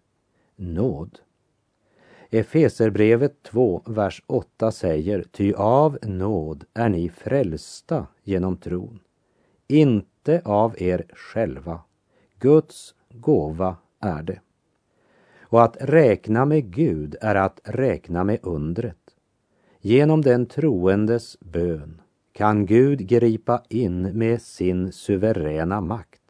Nåd. 0.56 1.18
Efeserbrevet 2.30 3.42
2, 3.42 3.82
vers 3.86 4.22
8 4.26 4.72
säger, 4.72 5.24
ty 5.32 5.52
av 5.52 5.98
nåd 6.02 6.64
är 6.74 6.88
ni 6.88 7.08
frälsta 7.08 8.06
genom 8.22 8.56
tron, 8.56 9.00
inte 9.68 10.42
av 10.44 10.82
er 10.82 11.06
själva. 11.12 11.80
Guds 12.38 12.94
gåva 13.10 13.76
är 14.00 14.22
det. 14.22 14.40
Och 15.40 15.62
att 15.62 15.76
räkna 15.80 16.44
med 16.44 16.74
Gud 16.74 17.16
är 17.20 17.34
att 17.34 17.60
räkna 17.64 18.24
med 18.24 18.38
undret. 18.42 19.16
Genom 19.80 20.22
den 20.22 20.46
troendes 20.46 21.40
bön 21.40 22.00
kan 22.32 22.66
Gud 22.66 23.06
gripa 23.06 23.62
in 23.68 24.18
med 24.18 24.42
sin 24.42 24.92
suveräna 24.92 25.80
makt. 25.80 26.23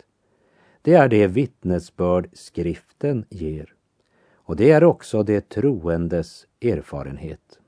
Det 0.84 0.94
är 0.94 1.08
det 1.08 1.26
vittnesbörd 1.26 2.28
skriften 2.32 3.24
ger. 3.30 3.74
Och 4.34 4.56
det 4.56 4.70
är 4.70 4.84
också 4.84 5.22
det 5.22 5.48
troendes 5.48 6.46
erfarenhet. 6.60 7.58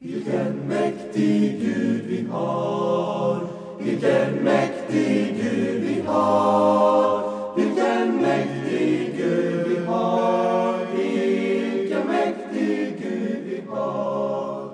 Vilken 0.00 0.56
mäktig 0.68 1.60
Gud 1.60 2.04
vi 2.06 2.26
har, 2.30 3.48
vilken 3.80 4.34
mäktig 4.44 5.36
Gud 5.42 5.82
vi 5.82 6.00
har, 6.06 7.56
vilken 7.56 8.16
mäktig 8.16 9.16
Gud 9.16 9.68
vi 9.68 9.84
har, 9.84 10.86
vilken 10.96 12.06
mäktig 12.06 13.02
Gud 13.02 13.42
vi 13.44 13.62
har. 13.68 14.70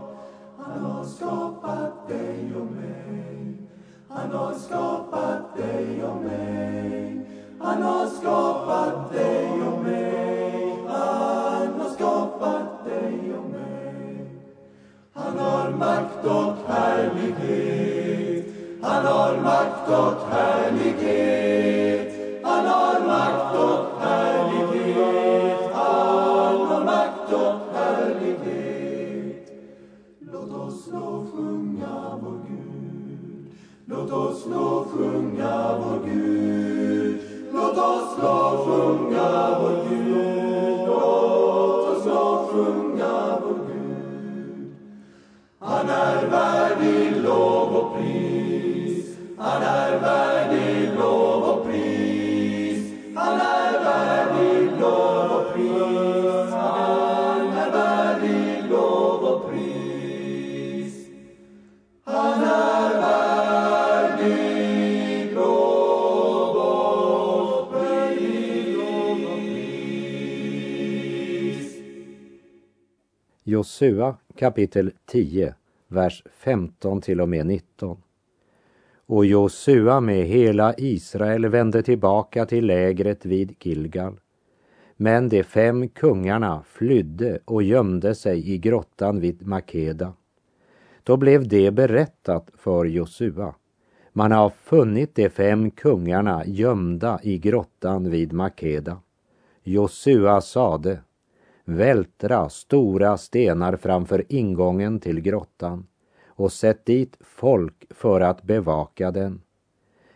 Han 0.58 0.80
har 0.84 1.04
skapat 1.04 2.08
dig 2.08 2.52
och 2.56 2.66
mig, 2.66 3.56
han 4.08 4.30
har 4.30 4.54
skapat 4.54 5.56
dig 5.56 6.04
och 6.04 6.24
mig, 6.24 6.65
han 7.66 7.82
har 7.82 8.06
skapat 8.06 9.10
dig 9.10 9.50
och 9.62 9.82
mig. 9.82 10.06
Han 15.14 15.38
har 15.38 15.70
makt 15.70 16.24
och 16.24 16.72
härlighet. 16.72 18.46
Han 18.82 19.06
har 19.06 19.36
makt 19.36 19.88
och 19.88 20.34
härlighet. 20.34 21.85
Josua 73.66 74.16
kapitel 74.36 74.92
10, 75.06 75.54
vers 75.88 76.22
15 76.30 77.00
till 77.00 77.20
och 77.20 77.28
med 77.28 77.46
19. 77.46 78.02
Och 79.06 79.26
Josua 79.26 80.00
med 80.00 80.26
hela 80.26 80.74
Israel 80.78 81.46
vände 81.46 81.82
tillbaka 81.82 82.46
till 82.46 82.66
lägret 82.66 83.24
vid 83.24 83.54
Gilgal. 83.60 84.20
Men 84.96 85.28
de 85.28 85.42
fem 85.42 85.88
kungarna 85.88 86.62
flydde 86.66 87.38
och 87.44 87.62
gömde 87.62 88.14
sig 88.14 88.50
i 88.50 88.58
grottan 88.58 89.20
vid 89.20 89.46
Makeda. 89.46 90.12
Då 91.02 91.16
blev 91.16 91.48
det 91.48 91.70
berättat 91.70 92.50
för 92.58 92.84
Josua. 92.84 93.54
Man 94.12 94.32
har 94.32 94.50
funnit 94.50 95.14
de 95.14 95.28
fem 95.28 95.70
kungarna 95.70 96.46
gömda 96.46 97.20
i 97.22 97.38
grottan 97.38 98.10
vid 98.10 98.32
Makeda. 98.32 99.00
Josua 99.62 100.40
sade, 100.40 100.98
vältra 101.66 102.48
stora 102.48 103.16
stenar 103.16 103.76
framför 103.76 104.24
ingången 104.28 105.00
till 105.00 105.20
grottan 105.20 105.86
och 106.26 106.52
sätt 106.52 106.86
dit 106.86 107.16
folk 107.20 107.84
för 107.90 108.20
att 108.20 108.42
bevaka 108.42 109.10
den. 109.10 109.42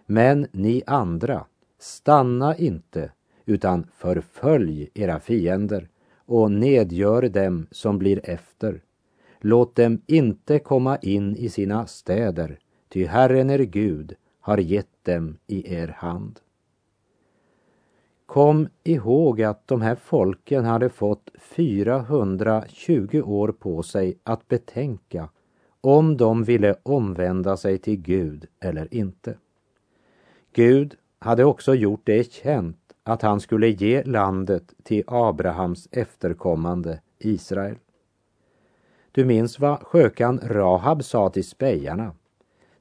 Men 0.07 0.47
ni 0.53 0.83
andra, 0.87 1.45
stanna 1.79 2.57
inte, 2.57 3.13
utan 3.47 3.87
förfölj 3.93 4.91
era 4.95 5.21
fiender 5.21 5.89
och 6.27 6.53
nedgör 6.53 7.23
dem 7.23 7.67
som 7.71 7.99
blir 7.99 8.21
efter. 8.25 8.83
Låt 9.41 9.77
dem 9.77 10.03
inte 10.07 10.59
komma 10.59 10.97
in 10.97 11.37
i 11.37 11.49
sina 11.49 11.87
städer, 11.87 12.59
ty 12.89 13.05
Herren 13.05 13.51
er 13.51 13.59
Gud 13.59 14.15
har 14.41 14.59
gett 14.59 15.05
dem 15.05 15.37
i 15.47 15.75
er 15.75 15.89
hand. 15.89 16.41
Kom 18.31 18.69
ihåg 18.85 19.43
att 19.43 19.69
de 19.69 19.81
här 19.81 19.95
folken 19.95 20.65
hade 20.65 20.89
fått 20.89 21.31
420 21.39 23.23
år 23.25 23.53
på 23.53 23.83
sig 23.83 24.19
att 24.23 24.49
betänka 24.49 25.29
om 25.81 26.17
de 26.17 26.45
ville 26.45 26.77
omvända 26.83 27.57
sig 27.57 27.79
till 27.79 27.97
Gud 27.97 28.47
eller 28.61 28.95
inte. 28.95 29.37
Gud 30.53 30.95
hade 31.19 31.45
också 31.45 31.75
gjort 31.75 32.01
det 32.05 32.33
känt 32.33 32.93
att 33.03 33.23
han 33.23 33.41
skulle 33.41 33.69
ge 33.69 34.03
landet 34.03 34.75
till 34.83 35.05
Abrahams 35.07 35.89
efterkommande 35.91 37.01
Israel. 37.19 37.77
Du 39.13 39.25
minns 39.25 39.59
vad 39.59 39.83
skökan 39.83 40.41
Rahab 40.43 41.05
sa 41.05 41.31
till 41.31 41.49
spejarna. 41.49 42.13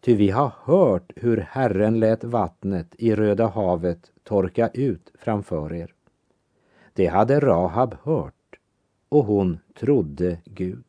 Ty 0.01 0.15
vi 0.15 0.29
har 0.29 0.51
hört 0.63 1.11
hur 1.15 1.37
Herren 1.37 1.99
lät 1.99 2.23
vattnet 2.23 2.95
i 2.97 3.15
Röda 3.15 3.47
havet 3.47 4.11
torka 4.23 4.69
ut 4.73 5.11
framför 5.19 5.73
er. 5.73 5.93
Det 6.93 7.07
hade 7.07 7.39
Rahab 7.39 7.95
hört 8.03 8.59
och 9.09 9.25
hon 9.25 9.59
trodde 9.79 10.37
Gud. 10.45 10.83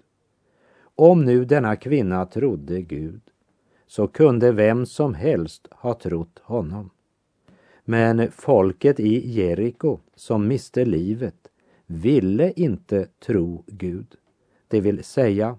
Om 0.82 1.24
nu 1.24 1.44
denna 1.44 1.76
kvinna 1.76 2.26
trodde 2.26 2.82
Gud 2.82 3.20
så 3.86 4.08
kunde 4.08 4.52
vem 4.52 4.86
som 4.86 5.14
helst 5.14 5.68
ha 5.70 5.94
trott 5.94 6.38
honom. 6.42 6.90
Men 7.84 8.30
folket 8.30 9.00
i 9.00 9.30
Jeriko 9.30 9.98
som 10.14 10.48
miste 10.48 10.84
livet 10.84 11.48
ville 11.86 12.52
inte 12.52 13.06
tro 13.26 13.64
Gud. 13.66 14.14
Det 14.68 14.80
vill 14.80 15.04
säga, 15.04 15.58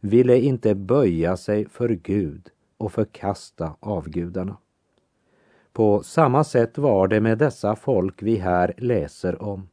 ville 0.00 0.40
inte 0.40 0.74
böja 0.74 1.36
sig 1.36 1.68
för 1.68 1.88
Gud 1.88 2.50
och 2.80 2.92
förkasta 2.92 3.76
avgudarna. 3.80 4.56
På 5.72 6.02
samma 6.02 6.44
sätt 6.44 6.78
var 6.78 7.08
det 7.08 7.20
med 7.20 7.38
dessa 7.38 7.76
folk 7.76 8.22
vi 8.22 8.36
här 8.36 8.74
läser 8.76 9.42
om. 9.42 9.68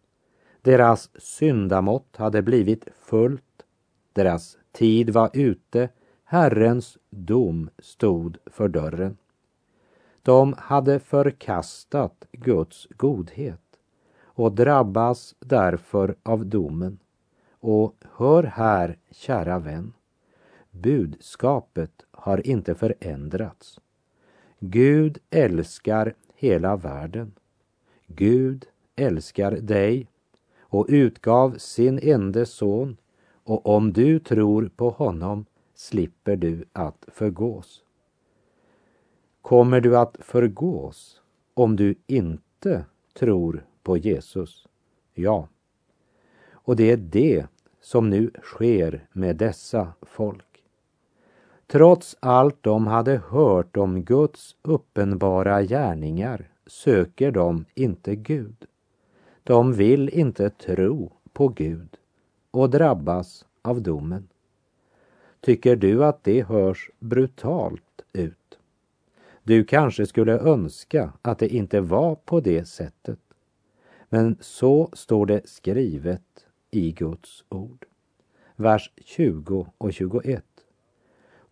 Deras 0.61 1.09
syndamått 1.21 2.15
hade 2.17 2.41
blivit 2.41 2.87
fullt, 3.01 3.65
deras 4.13 4.57
tid 4.71 5.09
var 5.09 5.29
ute, 5.33 5.89
Herrens 6.23 6.97
dom 7.09 7.69
stod 7.79 8.37
för 8.45 8.67
dörren. 8.67 9.17
De 10.21 10.55
hade 10.57 10.99
förkastat 10.99 12.25
Guds 12.31 12.87
godhet 12.97 13.61
och 14.23 14.51
drabbas 14.51 15.35
därför 15.39 16.15
av 16.23 16.45
domen. 16.45 16.99
Och 17.59 17.95
hör 18.15 18.43
här, 18.43 18.97
kära 19.11 19.59
vän, 19.59 19.93
budskapet 20.81 22.05
har 22.11 22.47
inte 22.47 22.75
förändrats. 22.75 23.79
Gud 24.59 25.17
älskar 25.29 26.13
hela 26.35 26.75
världen. 26.75 27.31
Gud 28.07 28.65
älskar 28.95 29.51
dig 29.51 30.07
och 30.59 30.85
utgav 30.89 31.57
sin 31.57 31.99
ende 31.99 32.45
son 32.45 32.97
och 33.43 33.65
om 33.65 33.93
du 33.93 34.19
tror 34.19 34.71
på 34.75 34.89
honom 34.89 35.45
slipper 35.75 36.35
du 36.35 36.65
att 36.73 37.05
förgås. 37.07 37.83
Kommer 39.41 39.81
du 39.81 39.97
att 39.97 40.17
förgås 40.19 41.21
om 41.53 41.75
du 41.75 41.95
inte 42.07 42.85
tror 43.13 43.65
på 43.83 43.97
Jesus? 43.97 44.67
Ja. 45.13 45.47
Och 46.51 46.75
det 46.75 46.91
är 46.91 46.97
det 46.97 47.47
som 47.81 48.09
nu 48.09 48.31
sker 48.43 49.07
med 49.13 49.35
dessa 49.35 49.93
folk. 50.01 50.56
Trots 51.67 52.15
allt 52.19 52.63
de 52.63 52.87
hade 52.87 53.21
hört 53.29 53.77
om 53.77 54.03
Guds 54.03 54.55
uppenbara 54.61 55.63
gärningar 55.63 56.49
söker 56.67 57.31
de 57.31 57.65
inte 57.75 58.15
Gud. 58.15 58.65
De 59.43 59.73
vill 59.73 60.09
inte 60.09 60.49
tro 60.49 61.11
på 61.33 61.47
Gud 61.47 61.97
och 62.51 62.69
drabbas 62.69 63.45
av 63.61 63.81
domen. 63.81 64.27
Tycker 65.41 65.75
du 65.75 66.05
att 66.05 66.23
det 66.23 66.41
hörs 66.41 66.91
brutalt 66.99 68.01
ut? 68.13 68.59
Du 69.43 69.63
kanske 69.63 70.05
skulle 70.05 70.39
önska 70.39 71.13
att 71.21 71.39
det 71.39 71.47
inte 71.47 71.81
var 71.81 72.15
på 72.15 72.39
det 72.39 72.65
sättet. 72.65 73.19
Men 74.09 74.37
så 74.39 74.89
står 74.93 75.25
det 75.25 75.49
skrivet 75.49 76.45
i 76.71 76.91
Guds 76.91 77.43
ord. 77.49 77.85
Vers 78.55 78.91
20 79.05 79.67
och 79.77 79.93
21. 79.93 80.45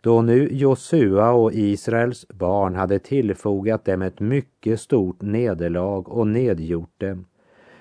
Då 0.06 0.22
nu 0.22 0.48
Josua 0.52 1.32
och 1.32 1.52
Israels 1.52 2.28
barn 2.28 2.74
hade 2.74 2.98
tillfogat 2.98 3.84
dem 3.84 4.02
ett 4.02 4.20
mycket 4.20 4.80
stort 4.80 5.22
nederlag 5.22 6.08
och 6.08 6.26
nedgjort 6.26 7.00
dem, 7.00 7.24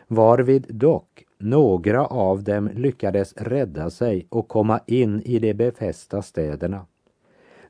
varvid 0.08 0.66
dock 0.70 1.24
några 1.38 2.06
av 2.06 2.44
dem 2.44 2.70
lyckades 2.76 3.34
rädda 3.38 3.90
sig 3.90 4.28
och 4.30 4.48
komma 4.48 4.80
in 4.88 5.22
i 5.22 5.40
de 5.40 5.54
befästa 5.54 6.22
städerna, 6.22 6.86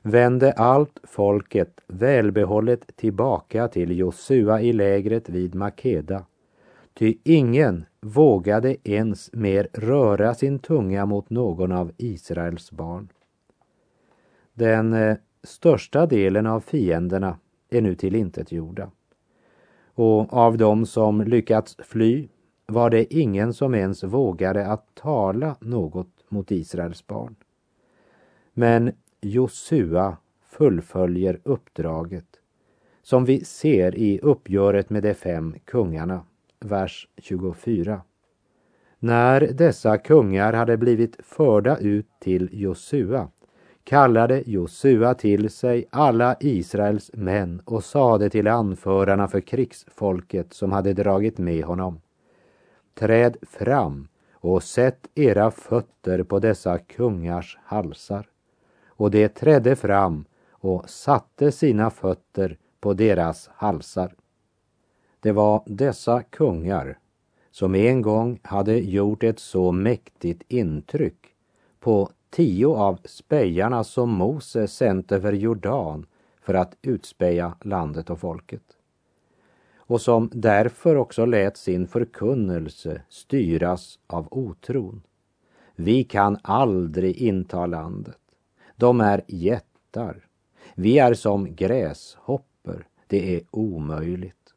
vände 0.02 0.52
allt 0.52 1.00
folket 1.04 1.80
välbehållet 1.86 2.96
tillbaka 2.96 3.68
till 3.68 3.98
Josua 3.98 4.60
i 4.60 4.72
lägret 4.72 5.28
vid 5.28 5.54
Makeda, 5.54 6.24
ty 6.94 7.14
ingen 7.24 7.84
vågade 8.00 8.76
ens 8.84 9.32
mer 9.32 9.68
röra 9.72 10.34
sin 10.34 10.58
tunga 10.58 11.06
mot 11.06 11.30
någon 11.30 11.72
av 11.72 11.92
Israels 11.96 12.70
barn. 12.72 13.08
Den 14.56 14.92
eh, 14.92 15.16
största 15.42 16.06
delen 16.06 16.46
av 16.46 16.60
fienderna 16.60 17.38
är 17.70 17.80
nu 17.80 17.94
tillintetgjorda. 17.94 18.90
Och 19.94 20.32
av 20.32 20.56
dem 20.56 20.86
som 20.86 21.20
lyckats 21.20 21.76
fly 21.78 22.28
var 22.66 22.90
det 22.90 23.14
ingen 23.14 23.54
som 23.54 23.74
ens 23.74 24.04
vågade 24.04 24.66
att 24.66 24.94
tala 24.94 25.56
något 25.60 26.24
mot 26.28 26.50
Israels 26.50 27.06
barn. 27.06 27.36
Men 28.52 28.92
Josua 29.20 30.16
fullföljer 30.40 31.40
uppdraget 31.42 32.40
som 33.02 33.24
vi 33.24 33.44
ser 33.44 33.98
i 33.98 34.20
uppgöret 34.22 34.90
med 34.90 35.02
de 35.02 35.14
fem 35.14 35.54
kungarna, 35.64 36.24
vers 36.60 37.08
24. 37.16 38.00
När 38.98 39.40
dessa 39.40 39.98
kungar 39.98 40.52
hade 40.52 40.76
blivit 40.76 41.16
förda 41.18 41.78
ut 41.78 42.06
till 42.20 42.48
Josua 42.52 43.30
kallade 43.86 44.42
Josua 44.46 45.14
till 45.14 45.50
sig 45.50 45.88
alla 45.90 46.36
Israels 46.40 47.10
män 47.14 47.62
och 47.64 47.84
sade 47.84 48.30
till 48.30 48.48
anförarna 48.48 49.28
för 49.28 49.40
krigsfolket 49.40 50.54
som 50.54 50.72
hade 50.72 50.92
dragit 50.92 51.38
med 51.38 51.64
honom. 51.64 52.00
Träd 52.94 53.36
fram 53.42 54.08
och 54.32 54.62
sätt 54.62 55.06
era 55.14 55.50
fötter 55.50 56.22
på 56.22 56.38
dessa 56.38 56.78
kungars 56.78 57.58
halsar. 57.62 58.28
Och 58.86 59.10
de 59.10 59.28
trädde 59.28 59.76
fram 59.76 60.24
och 60.50 60.90
satte 60.90 61.52
sina 61.52 61.90
fötter 61.90 62.58
på 62.80 62.94
deras 62.94 63.50
halsar. 63.54 64.14
Det 65.20 65.32
var 65.32 65.62
dessa 65.66 66.22
kungar 66.22 66.98
som 67.50 67.74
en 67.74 68.02
gång 68.02 68.40
hade 68.42 68.78
gjort 68.78 69.22
ett 69.22 69.38
så 69.38 69.72
mäktigt 69.72 70.42
intryck 70.48 71.34
på 71.80 72.10
tio 72.30 72.66
av 72.66 72.98
spejarna 73.04 73.84
som 73.84 74.10
Mose 74.10 74.68
sänt 74.68 75.12
över 75.12 75.32
Jordan 75.32 76.06
för 76.40 76.54
att 76.54 76.76
utspeja 76.82 77.56
landet 77.62 78.10
och 78.10 78.20
folket. 78.20 78.62
Och 79.76 80.00
som 80.00 80.30
därför 80.32 80.96
också 80.96 81.24
lät 81.24 81.56
sin 81.56 81.86
förkunnelse 81.86 83.02
styras 83.08 83.98
av 84.06 84.28
otron. 84.30 85.02
Vi 85.74 86.04
kan 86.04 86.38
aldrig 86.42 87.16
inta 87.16 87.66
landet. 87.66 88.20
De 88.76 89.00
är 89.00 89.24
jättar. 89.26 90.26
Vi 90.74 90.98
är 90.98 91.14
som 91.14 91.54
gräshopper. 91.54 92.86
Det 93.06 93.36
är 93.36 93.42
omöjligt. 93.50 94.54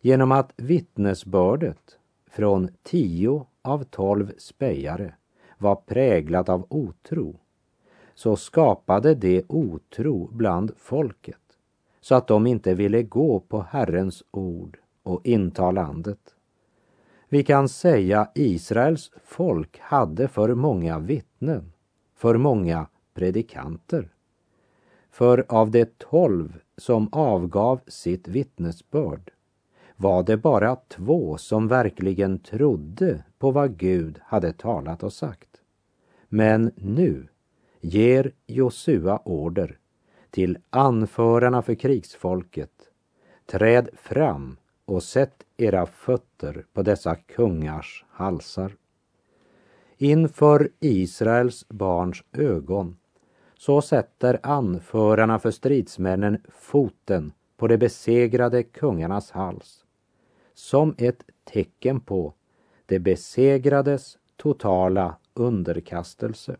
Genom 0.00 0.32
att 0.32 0.52
vittnesbördet 0.56 1.98
från 2.30 2.68
tio 2.82 3.46
av 3.62 3.84
tolv 3.84 4.32
spejare 4.38 5.14
var 5.58 5.76
präglat 5.76 6.48
av 6.48 6.66
otro, 6.68 7.36
så 8.14 8.36
skapade 8.36 9.14
det 9.14 9.44
otro 9.48 10.28
bland 10.32 10.72
folket 10.76 11.36
så 12.06 12.14
att 12.14 12.26
de 12.26 12.46
inte 12.46 12.74
ville 12.74 13.02
gå 13.02 13.40
på 13.40 13.62
Herrens 13.62 14.24
ord 14.30 14.78
och 15.02 15.20
inta 15.24 15.70
landet. 15.70 16.34
Vi 17.28 17.44
kan 17.44 17.68
säga 17.68 18.30
Israels 18.34 19.10
folk 19.24 19.78
hade 19.78 20.28
för 20.28 20.54
många 20.54 20.98
vittnen, 20.98 21.72
för 22.14 22.36
många 22.36 22.86
predikanter. 23.14 24.08
För 25.10 25.44
av 25.48 25.70
de 25.70 25.84
tolv 25.84 26.60
som 26.76 27.08
avgav 27.12 27.80
sitt 27.86 28.28
vittnesbörd 28.28 29.30
var 29.96 30.22
det 30.22 30.36
bara 30.36 30.76
två 30.76 31.38
som 31.38 31.68
verkligen 31.68 32.38
trodde 32.38 33.24
på 33.38 33.50
vad 33.50 33.76
Gud 33.76 34.18
hade 34.22 34.52
talat 34.52 35.02
och 35.02 35.12
sagt. 35.12 35.48
Men 36.28 36.72
nu 36.76 37.28
ger 37.80 38.32
Josua 38.46 39.18
order 39.24 39.78
till 40.30 40.58
anförarna 40.70 41.62
för 41.62 41.74
krigsfolket. 41.74 42.70
Träd 43.46 43.88
fram 43.96 44.56
och 44.84 45.02
sätt 45.02 45.44
era 45.56 45.86
fötter 45.86 46.64
på 46.72 46.82
dessa 46.82 47.14
kungars 47.14 48.04
halsar. 48.10 48.72
Inför 49.98 50.70
Israels 50.80 51.68
barns 51.68 52.24
ögon 52.32 52.96
så 53.58 53.82
sätter 53.82 54.40
anförarna 54.42 55.38
för 55.38 55.50
stridsmännen 55.50 56.42
foten 56.48 57.32
på 57.56 57.66
de 57.66 57.76
besegrade 57.76 58.62
kungarnas 58.62 59.30
hals 59.30 59.85
som 60.56 60.94
ett 60.98 61.22
tecken 61.44 62.00
på 62.00 62.34
de 62.86 62.98
besegrades 62.98 64.18
totala 64.36 65.16
underkastelse. 65.34 66.56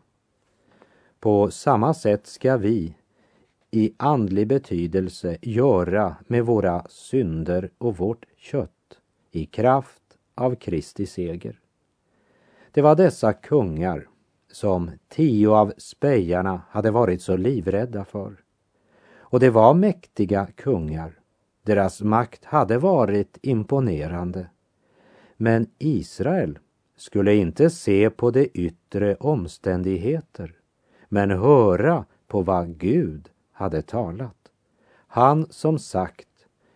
På 1.19 1.51
samma 1.51 1.93
sätt 1.93 2.27
ska 2.27 2.57
vi 2.57 2.95
i 3.71 3.93
andlig 3.97 4.47
betydelse 4.47 5.37
göra 5.41 6.15
med 6.27 6.45
våra 6.45 6.85
synder 6.89 7.69
och 7.77 7.97
vårt 7.97 8.25
kött 8.37 8.99
i 9.31 9.45
kraft 9.45 10.01
av 10.35 10.55
Kristi 10.55 11.05
seger. 11.05 11.59
Det 12.71 12.81
var 12.81 12.95
dessa 12.95 13.33
kungar 13.33 14.07
som 14.51 14.91
tio 15.07 15.49
av 15.49 15.73
spejarna 15.77 16.61
hade 16.69 16.91
varit 16.91 17.21
så 17.21 17.37
livrädda 17.37 18.05
för. 18.05 18.35
Och 19.17 19.39
det 19.39 19.49
var 19.49 19.73
mäktiga 19.73 20.47
kungar. 20.55 21.16
Deras 21.67 22.01
makt 22.01 22.45
hade 22.45 22.77
varit 22.77 23.37
imponerande. 23.41 24.47
Men 25.37 25.67
Israel 25.77 26.59
skulle 26.97 27.35
inte 27.35 27.69
se 27.69 28.09
på 28.09 28.31
de 28.31 28.49
yttre 28.53 29.15
omständigheter 29.15 30.53
men 31.09 31.31
höra 31.31 32.05
på 32.27 32.41
vad 32.41 32.77
Gud 32.77 33.29
hade 33.51 33.81
talat. 33.81 34.51
Han 35.07 35.47
som 35.49 35.79
sagt, 35.79 36.27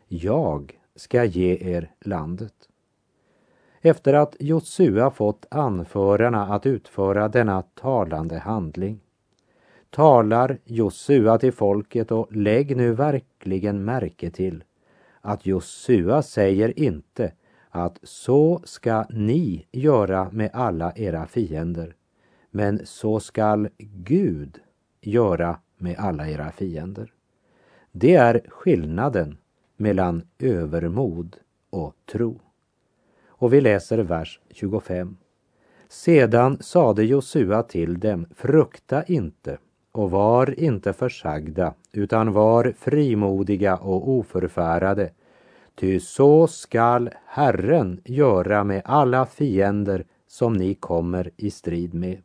jag 0.07 0.79
ska 0.95 1.23
ge 1.23 1.75
er 1.75 1.91
landet. 1.99 2.69
Efter 3.81 4.13
att 4.13 4.35
Josua 4.39 5.11
fått 5.11 5.45
anförarna 5.51 6.55
att 6.55 6.65
utföra 6.65 7.27
denna 7.27 7.61
talande 7.61 8.37
handling 8.39 8.99
talar 9.89 10.57
Josua 10.63 11.37
till 11.37 11.53
folket 11.53 12.11
och 12.11 12.35
lägg 12.35 12.77
nu 12.77 12.93
verkligen 12.93 13.85
märke 13.85 14.31
till 14.31 14.63
att 15.21 15.45
Josua 15.45 16.21
säger 16.21 16.79
inte 16.79 17.33
att 17.69 17.99
så 18.03 18.61
ska 18.63 19.05
ni 19.09 19.65
göra 19.71 20.29
med 20.31 20.49
alla 20.53 20.93
era 20.95 21.27
fiender, 21.27 21.95
men 22.51 22.85
så 22.85 23.19
skall 23.19 23.69
Gud 23.77 24.59
göra 25.01 25.59
med 25.77 25.95
alla 25.97 26.29
era 26.29 26.51
fiender. 26.51 27.13
Det 27.91 28.15
är 28.15 28.45
skillnaden 28.49 29.37
mellan 29.77 30.23
övermod 30.39 31.37
och 31.69 31.95
tro. 32.11 32.39
Och 33.27 33.53
vi 33.53 33.61
läser 33.61 33.97
vers 33.97 34.39
25. 34.49 35.17
Sedan 35.87 36.57
sade 36.61 37.03
Josua 37.03 37.63
till 37.63 37.99
dem, 37.99 38.25
frukta 38.35 39.03
inte 39.03 39.57
och 39.91 40.11
var 40.11 40.59
inte 40.59 40.93
försagda, 40.93 41.73
utan 41.91 42.31
var 42.31 42.73
frimodiga 42.77 43.77
och 43.77 44.09
oförfärade, 44.09 45.11
ty 45.75 45.99
så 45.99 46.47
skall 46.47 47.09
Herren 47.25 48.01
göra 48.05 48.63
med 48.63 48.81
alla 48.85 49.25
fiender 49.25 50.05
som 50.27 50.53
ni 50.53 50.75
kommer 50.75 51.31
i 51.37 51.51
strid 51.51 51.93
med. 51.93 52.21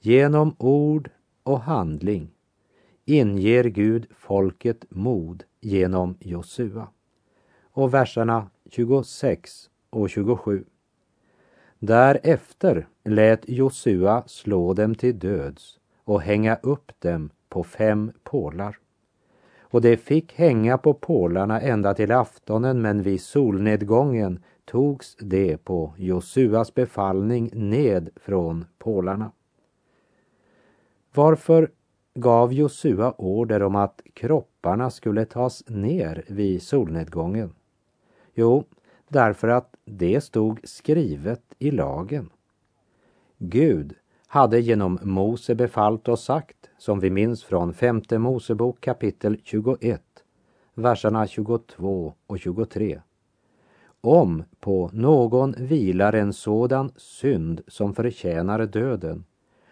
Genom 0.00 0.56
ord 0.58 1.10
och 1.42 1.60
handling 1.60 2.30
inger 3.04 3.64
Gud 3.64 4.06
folket 4.10 4.84
mod 4.88 5.44
genom 5.60 6.16
Josua. 6.20 6.88
Och 7.72 7.94
verserna 7.94 8.50
26 8.70 9.70
och 9.90 10.10
27. 10.10 10.64
Därefter 11.78 12.88
lät 13.04 13.48
Josua 13.48 14.22
slå 14.26 14.74
dem 14.74 14.94
till 14.94 15.18
döds 15.18 15.77
och 16.08 16.22
hänga 16.22 16.56
upp 16.62 16.92
dem 16.98 17.30
på 17.48 17.64
fem 17.64 18.12
pålar. 18.22 18.78
Och 19.60 19.80
de 19.80 19.96
fick 19.96 20.34
hänga 20.34 20.78
på 20.78 20.94
pålarna 20.94 21.60
ända 21.60 21.94
till 21.94 22.12
aftonen 22.12 22.82
men 22.82 23.02
vid 23.02 23.20
solnedgången 23.20 24.42
togs 24.64 25.16
det 25.20 25.56
på 25.56 25.94
Josuas 25.96 26.74
befallning 26.74 27.50
ned 27.52 28.10
från 28.16 28.64
pålarna. 28.78 29.32
Varför 31.14 31.70
gav 32.14 32.52
Josua 32.52 33.12
order 33.12 33.62
om 33.62 33.74
att 33.74 34.00
kropparna 34.14 34.90
skulle 34.90 35.24
tas 35.24 35.64
ner 35.68 36.24
vid 36.28 36.62
solnedgången? 36.62 37.54
Jo, 38.34 38.64
därför 39.08 39.48
att 39.48 39.74
det 39.84 40.20
stod 40.20 40.60
skrivet 40.64 41.42
i 41.58 41.70
lagen. 41.70 42.30
Gud 43.38 43.94
hade 44.30 44.60
genom 44.60 44.98
Mose 45.02 45.54
befallt 45.54 46.08
och 46.08 46.18
sagt, 46.18 46.70
som 46.78 47.00
vi 47.00 47.10
minns 47.10 47.44
från 47.44 47.74
femte 47.74 48.18
Mosebok 48.18 48.80
kapitel 48.80 49.40
21, 49.44 50.02
verserna 50.74 51.26
22 51.26 52.14
och 52.26 52.38
23. 52.38 53.00
Om 54.00 54.44
på 54.60 54.90
någon 54.92 55.54
vilar 55.58 56.12
en 56.12 56.32
sådan 56.32 56.90
synd 56.96 57.60
som 57.66 57.94
förtjänar 57.94 58.66
döden 58.66 59.24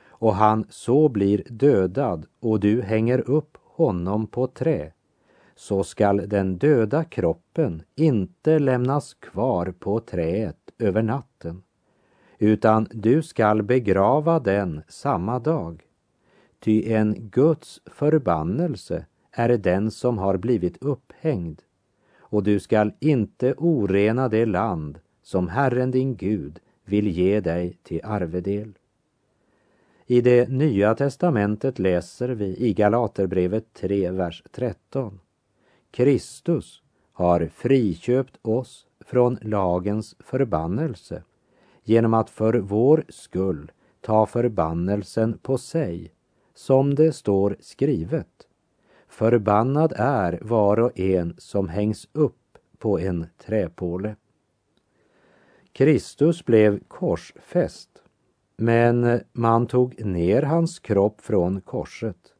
och 0.09 0.35
han 0.35 0.67
så 0.69 1.09
blir 1.09 1.43
dödad 1.51 2.27
och 2.41 2.61
du 2.61 2.83
hänger 2.83 3.31
upp 3.31 3.59
honom 3.63 4.27
på 4.27 4.47
trä, 4.47 4.93
så 5.57 5.85
skall 5.85 6.29
den 6.29 6.59
döda 6.59 7.05
kroppen 7.05 7.83
inte 7.95 8.59
lämnas 8.59 9.15
kvar 9.15 9.75
på 9.79 10.01
träet 10.01 10.71
över 10.79 11.03
natten, 11.03 11.63
utan 12.39 12.89
du 12.91 13.23
skall 13.23 13.63
begrava 13.63 14.41
den 14.41 14.83
samma 14.89 15.39
dag. 15.39 15.83
Ty 16.59 16.93
en 16.93 17.15
Guds 17.31 17.81
förbannelse 17.87 19.07
är 19.31 19.49
den 19.49 19.91
som 19.91 20.19
har 20.19 20.37
blivit 20.37 20.83
upphängd, 20.83 21.63
och 22.19 22.43
du 22.43 22.61
skall 22.61 22.93
inte 23.01 23.55
orena 23.57 24.29
det 24.29 24.47
land 24.47 24.99
som 25.23 25.49
Herren 25.49 25.91
din 25.91 26.17
Gud 26.17 26.61
vill 26.85 27.09
ge 27.09 27.41
dig 27.41 27.79
till 27.83 28.01
arvedel. 28.05 28.73
I 30.07 30.21
det 30.21 30.49
nya 30.49 30.95
testamentet 30.95 31.79
läser 31.79 32.29
vi 32.29 32.57
i 32.57 32.73
Galaterbrevet 32.75 33.73
3, 33.73 34.11
vers 34.11 34.43
13. 34.53 35.21
Kristus 35.91 36.83
har 37.13 37.51
friköpt 37.55 38.39
oss 38.43 38.87
från 39.01 39.39
lagens 39.43 40.17
förbannelse 40.19 41.23
genom 41.87 42.15
att 42.15 42.31
för 42.31 42.55
vår 42.55 43.05
skull 43.09 43.73
ta 44.01 44.27
förbannelsen 44.27 45.39
på 45.39 45.59
sig, 45.59 46.13
som 46.55 46.95
det 46.95 47.13
står 47.13 47.57
skrivet. 47.61 48.47
Förbannad 49.09 49.93
är 49.97 50.39
var 50.43 50.81
och 50.81 50.99
en 50.99 51.35
som 51.39 51.69
hängs 51.69 52.09
upp 52.13 52.59
på 52.79 52.99
en 53.01 53.27
träpåle. 53.39 54.17
Kristus 55.73 56.45
blev 56.45 56.81
korsfäst 56.89 57.91
men 58.57 59.21
man 59.33 59.67
tog 59.67 60.05
ner 60.05 60.43
hans 60.43 60.79
kropp 60.79 61.21
från 61.21 61.61
korset. 61.61 62.35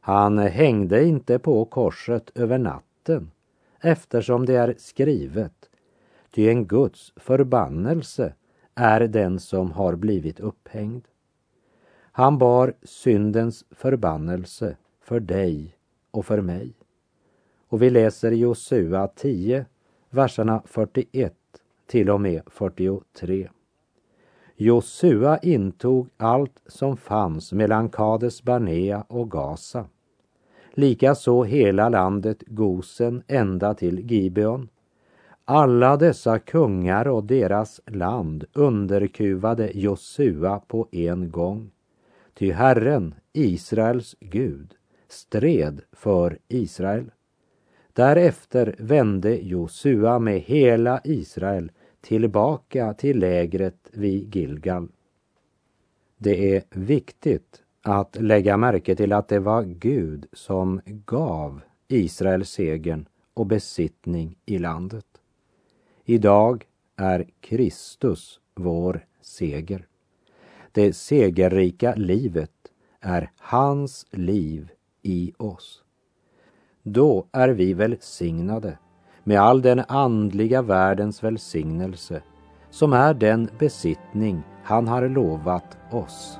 Han 0.00 0.38
hängde 0.38 1.04
inte 1.04 1.38
på 1.38 1.64
korset 1.64 2.30
över 2.34 2.58
natten 2.58 3.30
eftersom 3.80 4.46
det 4.46 4.54
är 4.54 4.74
skrivet. 4.78 5.70
Ty 6.30 6.48
en 6.48 6.66
Guds 6.66 7.12
förbannelse 7.16 8.34
är 8.78 9.00
den 9.00 9.40
som 9.40 9.72
har 9.72 9.96
blivit 9.96 10.40
upphängd. 10.40 11.04
Han 12.12 12.38
bar 12.38 12.74
syndens 12.82 13.64
förbannelse 13.70 14.76
för 15.00 15.20
dig 15.20 15.76
och 16.10 16.26
för 16.26 16.40
mig. 16.40 16.72
Och 17.68 17.82
vi 17.82 17.90
läser 17.90 18.32
Josua 18.32 19.08
10, 19.08 19.66
verserna 20.10 20.62
41 20.64 21.34
till 21.86 22.10
och 22.10 22.20
med 22.20 22.42
43. 22.46 23.48
Josua 24.56 25.38
intog 25.38 26.08
allt 26.16 26.62
som 26.66 26.96
fanns 26.96 27.52
mellan 27.52 27.88
Kades 27.88 28.42
Barnea 28.42 29.04
och 29.08 29.30
Gaza. 29.30 29.84
Likaså 30.70 31.42
hela 31.42 31.88
landet 31.88 32.42
Gosen 32.46 33.22
ända 33.26 33.74
till 33.74 34.10
Gibeon. 34.10 34.68
Alla 35.50 35.96
dessa 35.96 36.38
kungar 36.38 37.08
och 37.08 37.24
deras 37.24 37.80
land 37.86 38.44
underkuvade 38.52 39.70
Josua 39.74 40.60
på 40.60 40.88
en 40.92 41.30
gång. 41.30 41.70
Ty 42.34 42.52
Herren, 42.52 43.14
Israels 43.32 44.16
Gud, 44.20 44.74
stred 45.08 45.80
för 45.92 46.38
Israel. 46.48 47.10
Därefter 47.92 48.74
vände 48.78 49.36
Josua 49.36 50.18
med 50.18 50.40
hela 50.40 51.00
Israel 51.04 51.72
tillbaka 52.00 52.94
till 52.94 53.18
lägret 53.18 53.90
vid 53.92 54.36
Gilgal. 54.36 54.88
Det 56.18 56.56
är 56.56 56.62
viktigt 56.70 57.62
att 57.82 58.16
lägga 58.20 58.56
märke 58.56 58.96
till 58.96 59.12
att 59.12 59.28
det 59.28 59.40
var 59.40 59.62
Gud 59.62 60.26
som 60.32 60.80
gav 60.86 61.60
Israel 61.88 62.44
segern 62.44 63.08
och 63.34 63.46
besittning 63.46 64.36
i 64.46 64.58
landet. 64.58 65.07
Idag 66.10 66.64
är 66.96 67.26
Kristus 67.40 68.40
vår 68.54 69.06
seger. 69.20 69.86
Det 70.72 70.92
segerrika 70.92 71.94
livet 71.94 72.50
är 73.00 73.30
hans 73.38 74.06
liv 74.10 74.70
i 75.02 75.32
oss. 75.38 75.82
Då 76.82 77.26
är 77.32 77.48
vi 77.48 77.74
välsignade 77.74 78.78
med 79.24 79.40
all 79.40 79.62
den 79.62 79.82
andliga 79.88 80.62
världens 80.62 81.24
välsignelse 81.24 82.22
som 82.70 82.92
är 82.92 83.14
den 83.14 83.50
besittning 83.58 84.42
han 84.64 84.88
har 84.88 85.08
lovat 85.08 85.78
oss. 85.90 86.38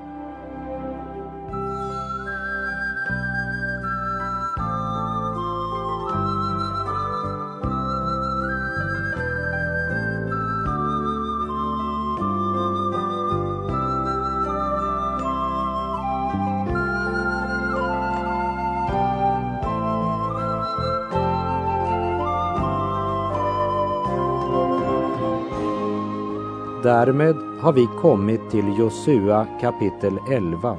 Därmed 26.99 27.37
har 27.37 27.73
vi 27.73 27.87
kommit 28.01 28.51
till 28.51 28.79
Josua 28.79 29.47
kapitel 29.61 30.19
11 30.31 30.79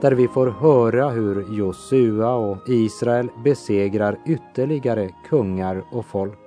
där 0.00 0.12
vi 0.12 0.28
får 0.28 0.46
höra 0.46 1.08
hur 1.08 1.56
Josua 1.56 2.34
och 2.34 2.68
Israel 2.68 3.28
besegrar 3.44 4.18
ytterligare 4.26 5.10
kungar 5.28 5.84
och 5.92 6.06
folk. 6.06 6.38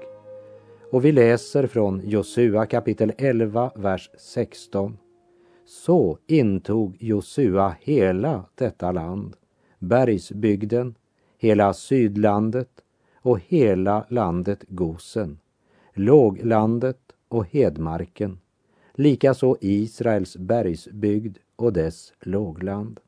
Och 0.92 1.06
vi 1.06 1.12
läser 1.12 1.68
från 1.68 2.02
Josua 2.04 2.66
kapitel 2.66 3.14
11, 3.18 3.72
vers 3.76 4.10
16. 4.18 4.98
Så 5.66 6.18
intog 6.28 6.98
Josua 7.00 7.76
hela 7.80 8.46
detta 8.56 8.92
land, 8.92 9.36
bergsbygden, 9.80 10.96
hela 11.38 11.74
sydlandet 11.74 12.72
och 13.22 13.40
hela 13.48 14.06
landet 14.10 14.64
Gosen, 14.68 15.40
låglandet 15.94 17.00
och 17.30 17.46
hedmarken 17.46 18.38
likaså 18.96 19.58
Israels 19.62 20.38
bergsbygd 20.38 21.38
och 21.56 21.74
dess 21.74 22.14
lågland. 22.20 23.00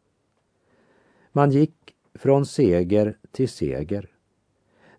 Man 1.32 1.52
gick 1.52 1.96
från 2.14 2.46
seger 2.46 3.18
till 3.32 3.50
seger. 3.50 4.10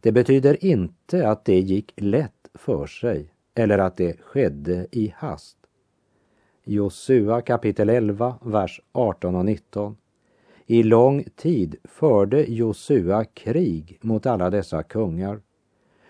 Det 0.00 0.12
betyder 0.12 0.64
inte 0.64 1.28
att 1.28 1.44
det 1.44 1.60
gick 1.60 1.92
lätt 1.96 2.48
för 2.54 2.86
sig 2.86 3.32
eller 3.54 3.78
att 3.78 3.96
det 3.96 4.20
skedde 4.20 4.86
i 4.90 5.14
hast. 5.16 5.56
Josua 6.64 7.40
kapitel 7.40 7.88
11, 7.88 8.38
vers 8.42 8.80
18 8.92 9.34
och 9.34 9.44
19. 9.44 9.96
I 10.66 10.82
lång 10.82 11.24
tid 11.36 11.76
förde 11.84 12.44
Josua 12.52 13.24
krig 13.24 13.98
mot 14.00 14.26
alla 14.26 14.50
dessa 14.50 14.82
kungar. 14.82 15.40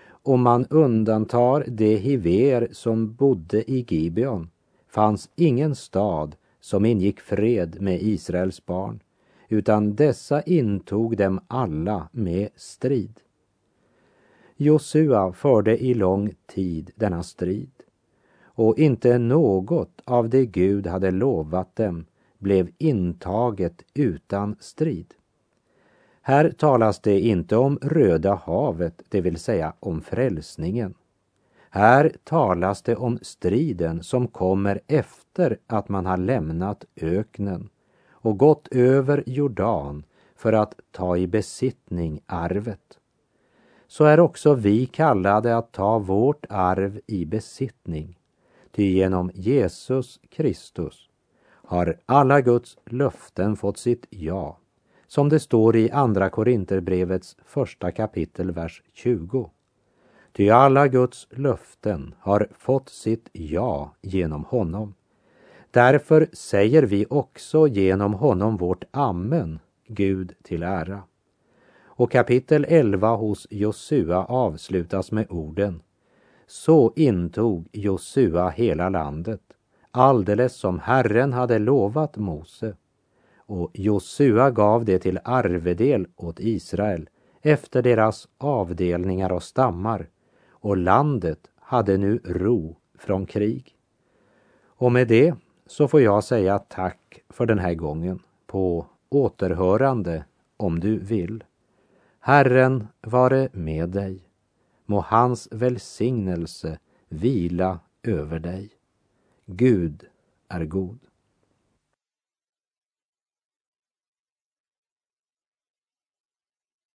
Om 0.08 0.42
man 0.42 0.66
undantar 0.70 1.64
de 1.68 1.96
hiver 1.96 2.68
som 2.72 3.14
bodde 3.14 3.70
i 3.70 3.86
Gibeon 3.88 4.50
fanns 4.96 5.30
ingen 5.34 5.74
stad 5.74 6.36
som 6.60 6.84
ingick 6.84 7.20
fred 7.20 7.80
med 7.80 8.02
Israels 8.02 8.66
barn, 8.66 9.02
utan 9.48 9.94
dessa 9.94 10.42
intog 10.42 11.16
dem 11.16 11.40
alla 11.48 12.08
med 12.12 12.48
strid. 12.56 13.20
Josua 14.56 15.32
förde 15.32 15.84
i 15.84 15.94
lång 15.94 16.34
tid 16.46 16.90
denna 16.94 17.22
strid 17.22 17.70
och 18.44 18.78
inte 18.78 19.18
något 19.18 20.00
av 20.04 20.28
det 20.28 20.46
Gud 20.46 20.86
hade 20.86 21.10
lovat 21.10 21.76
dem 21.76 22.04
blev 22.38 22.70
intaget 22.78 23.82
utan 23.94 24.56
strid. 24.60 25.14
Här 26.20 26.50
talas 26.50 27.00
det 27.00 27.20
inte 27.20 27.56
om 27.56 27.78
Röda 27.82 28.34
havet, 28.34 29.02
det 29.08 29.20
vill 29.20 29.38
säga 29.38 29.72
om 29.80 30.00
frälsningen. 30.00 30.94
Här 31.76 32.12
talas 32.24 32.82
det 32.82 32.96
om 32.96 33.18
striden 33.22 34.02
som 34.02 34.28
kommer 34.28 34.80
efter 34.86 35.58
att 35.66 35.88
man 35.88 36.06
har 36.06 36.16
lämnat 36.16 36.84
öknen 36.96 37.68
och 38.10 38.38
gått 38.38 38.68
över 38.68 39.24
Jordan 39.26 40.04
för 40.36 40.52
att 40.52 40.74
ta 40.90 41.16
i 41.16 41.26
besittning 41.26 42.20
arvet. 42.26 42.98
Så 43.86 44.04
är 44.04 44.20
också 44.20 44.54
vi 44.54 44.86
kallade 44.86 45.56
att 45.56 45.72
ta 45.72 45.98
vårt 45.98 46.46
arv 46.48 47.00
i 47.06 47.24
besittning. 47.24 48.18
Ty 48.72 48.84
genom 48.84 49.30
Jesus 49.34 50.20
Kristus 50.30 51.08
har 51.48 52.00
alla 52.06 52.40
Guds 52.40 52.78
löften 52.84 53.56
fått 53.56 53.78
sitt 53.78 54.06
ja, 54.10 54.58
som 55.06 55.28
det 55.28 55.40
står 55.40 55.76
i 55.76 55.90
Andra 55.90 56.30
Korinterbrevets 56.30 57.36
första 57.44 57.90
kapitel, 57.90 58.52
vers 58.52 58.82
20. 58.92 59.50
Ty 60.36 60.50
alla 60.50 60.88
Guds 60.88 61.26
löften 61.30 62.14
har 62.20 62.48
fått 62.58 62.88
sitt 62.88 63.28
ja 63.32 63.94
genom 64.02 64.44
honom. 64.44 64.94
Därför 65.70 66.28
säger 66.32 66.82
vi 66.82 67.06
också 67.10 67.66
genom 67.66 68.14
honom 68.14 68.56
vårt 68.56 68.84
amen, 68.90 69.58
Gud 69.86 70.32
till 70.42 70.62
ära. 70.62 71.02
Och 71.84 72.10
kapitel 72.10 72.66
11 72.68 73.16
hos 73.16 73.46
Josua 73.50 74.24
avslutas 74.24 75.12
med 75.12 75.26
orden 75.30 75.82
Så 76.46 76.92
intog 76.96 77.68
Josua 77.72 78.48
hela 78.48 78.88
landet, 78.88 79.42
alldeles 79.90 80.56
som 80.56 80.78
Herren 80.78 81.32
hade 81.32 81.58
lovat 81.58 82.16
Mose. 82.16 82.74
Och 83.36 83.70
Josua 83.74 84.50
gav 84.50 84.84
det 84.84 84.98
till 84.98 85.18
arvedel 85.24 86.06
åt 86.16 86.40
Israel 86.40 87.08
efter 87.42 87.82
deras 87.82 88.28
avdelningar 88.38 89.32
och 89.32 89.42
stammar 89.42 90.08
och 90.66 90.76
landet 90.76 91.50
hade 91.60 91.96
nu 91.96 92.20
ro 92.24 92.76
från 92.98 93.26
krig. 93.26 93.76
Och 94.64 94.92
med 94.92 95.08
det 95.08 95.34
så 95.66 95.88
får 95.88 96.00
jag 96.00 96.24
säga 96.24 96.58
tack 96.58 97.22
för 97.28 97.46
den 97.46 97.58
här 97.58 97.74
gången 97.74 98.22
på 98.46 98.86
återhörande 99.08 100.24
om 100.56 100.80
du 100.80 100.98
vill. 100.98 101.44
Herren 102.20 102.88
vare 103.00 103.48
med 103.52 103.88
dig. 103.88 104.28
Må 104.86 105.00
hans 105.00 105.48
välsignelse 105.50 106.78
vila 107.08 107.80
över 108.02 108.38
dig. 108.38 108.70
Gud 109.44 110.04
är 110.48 110.64
god. 110.64 110.98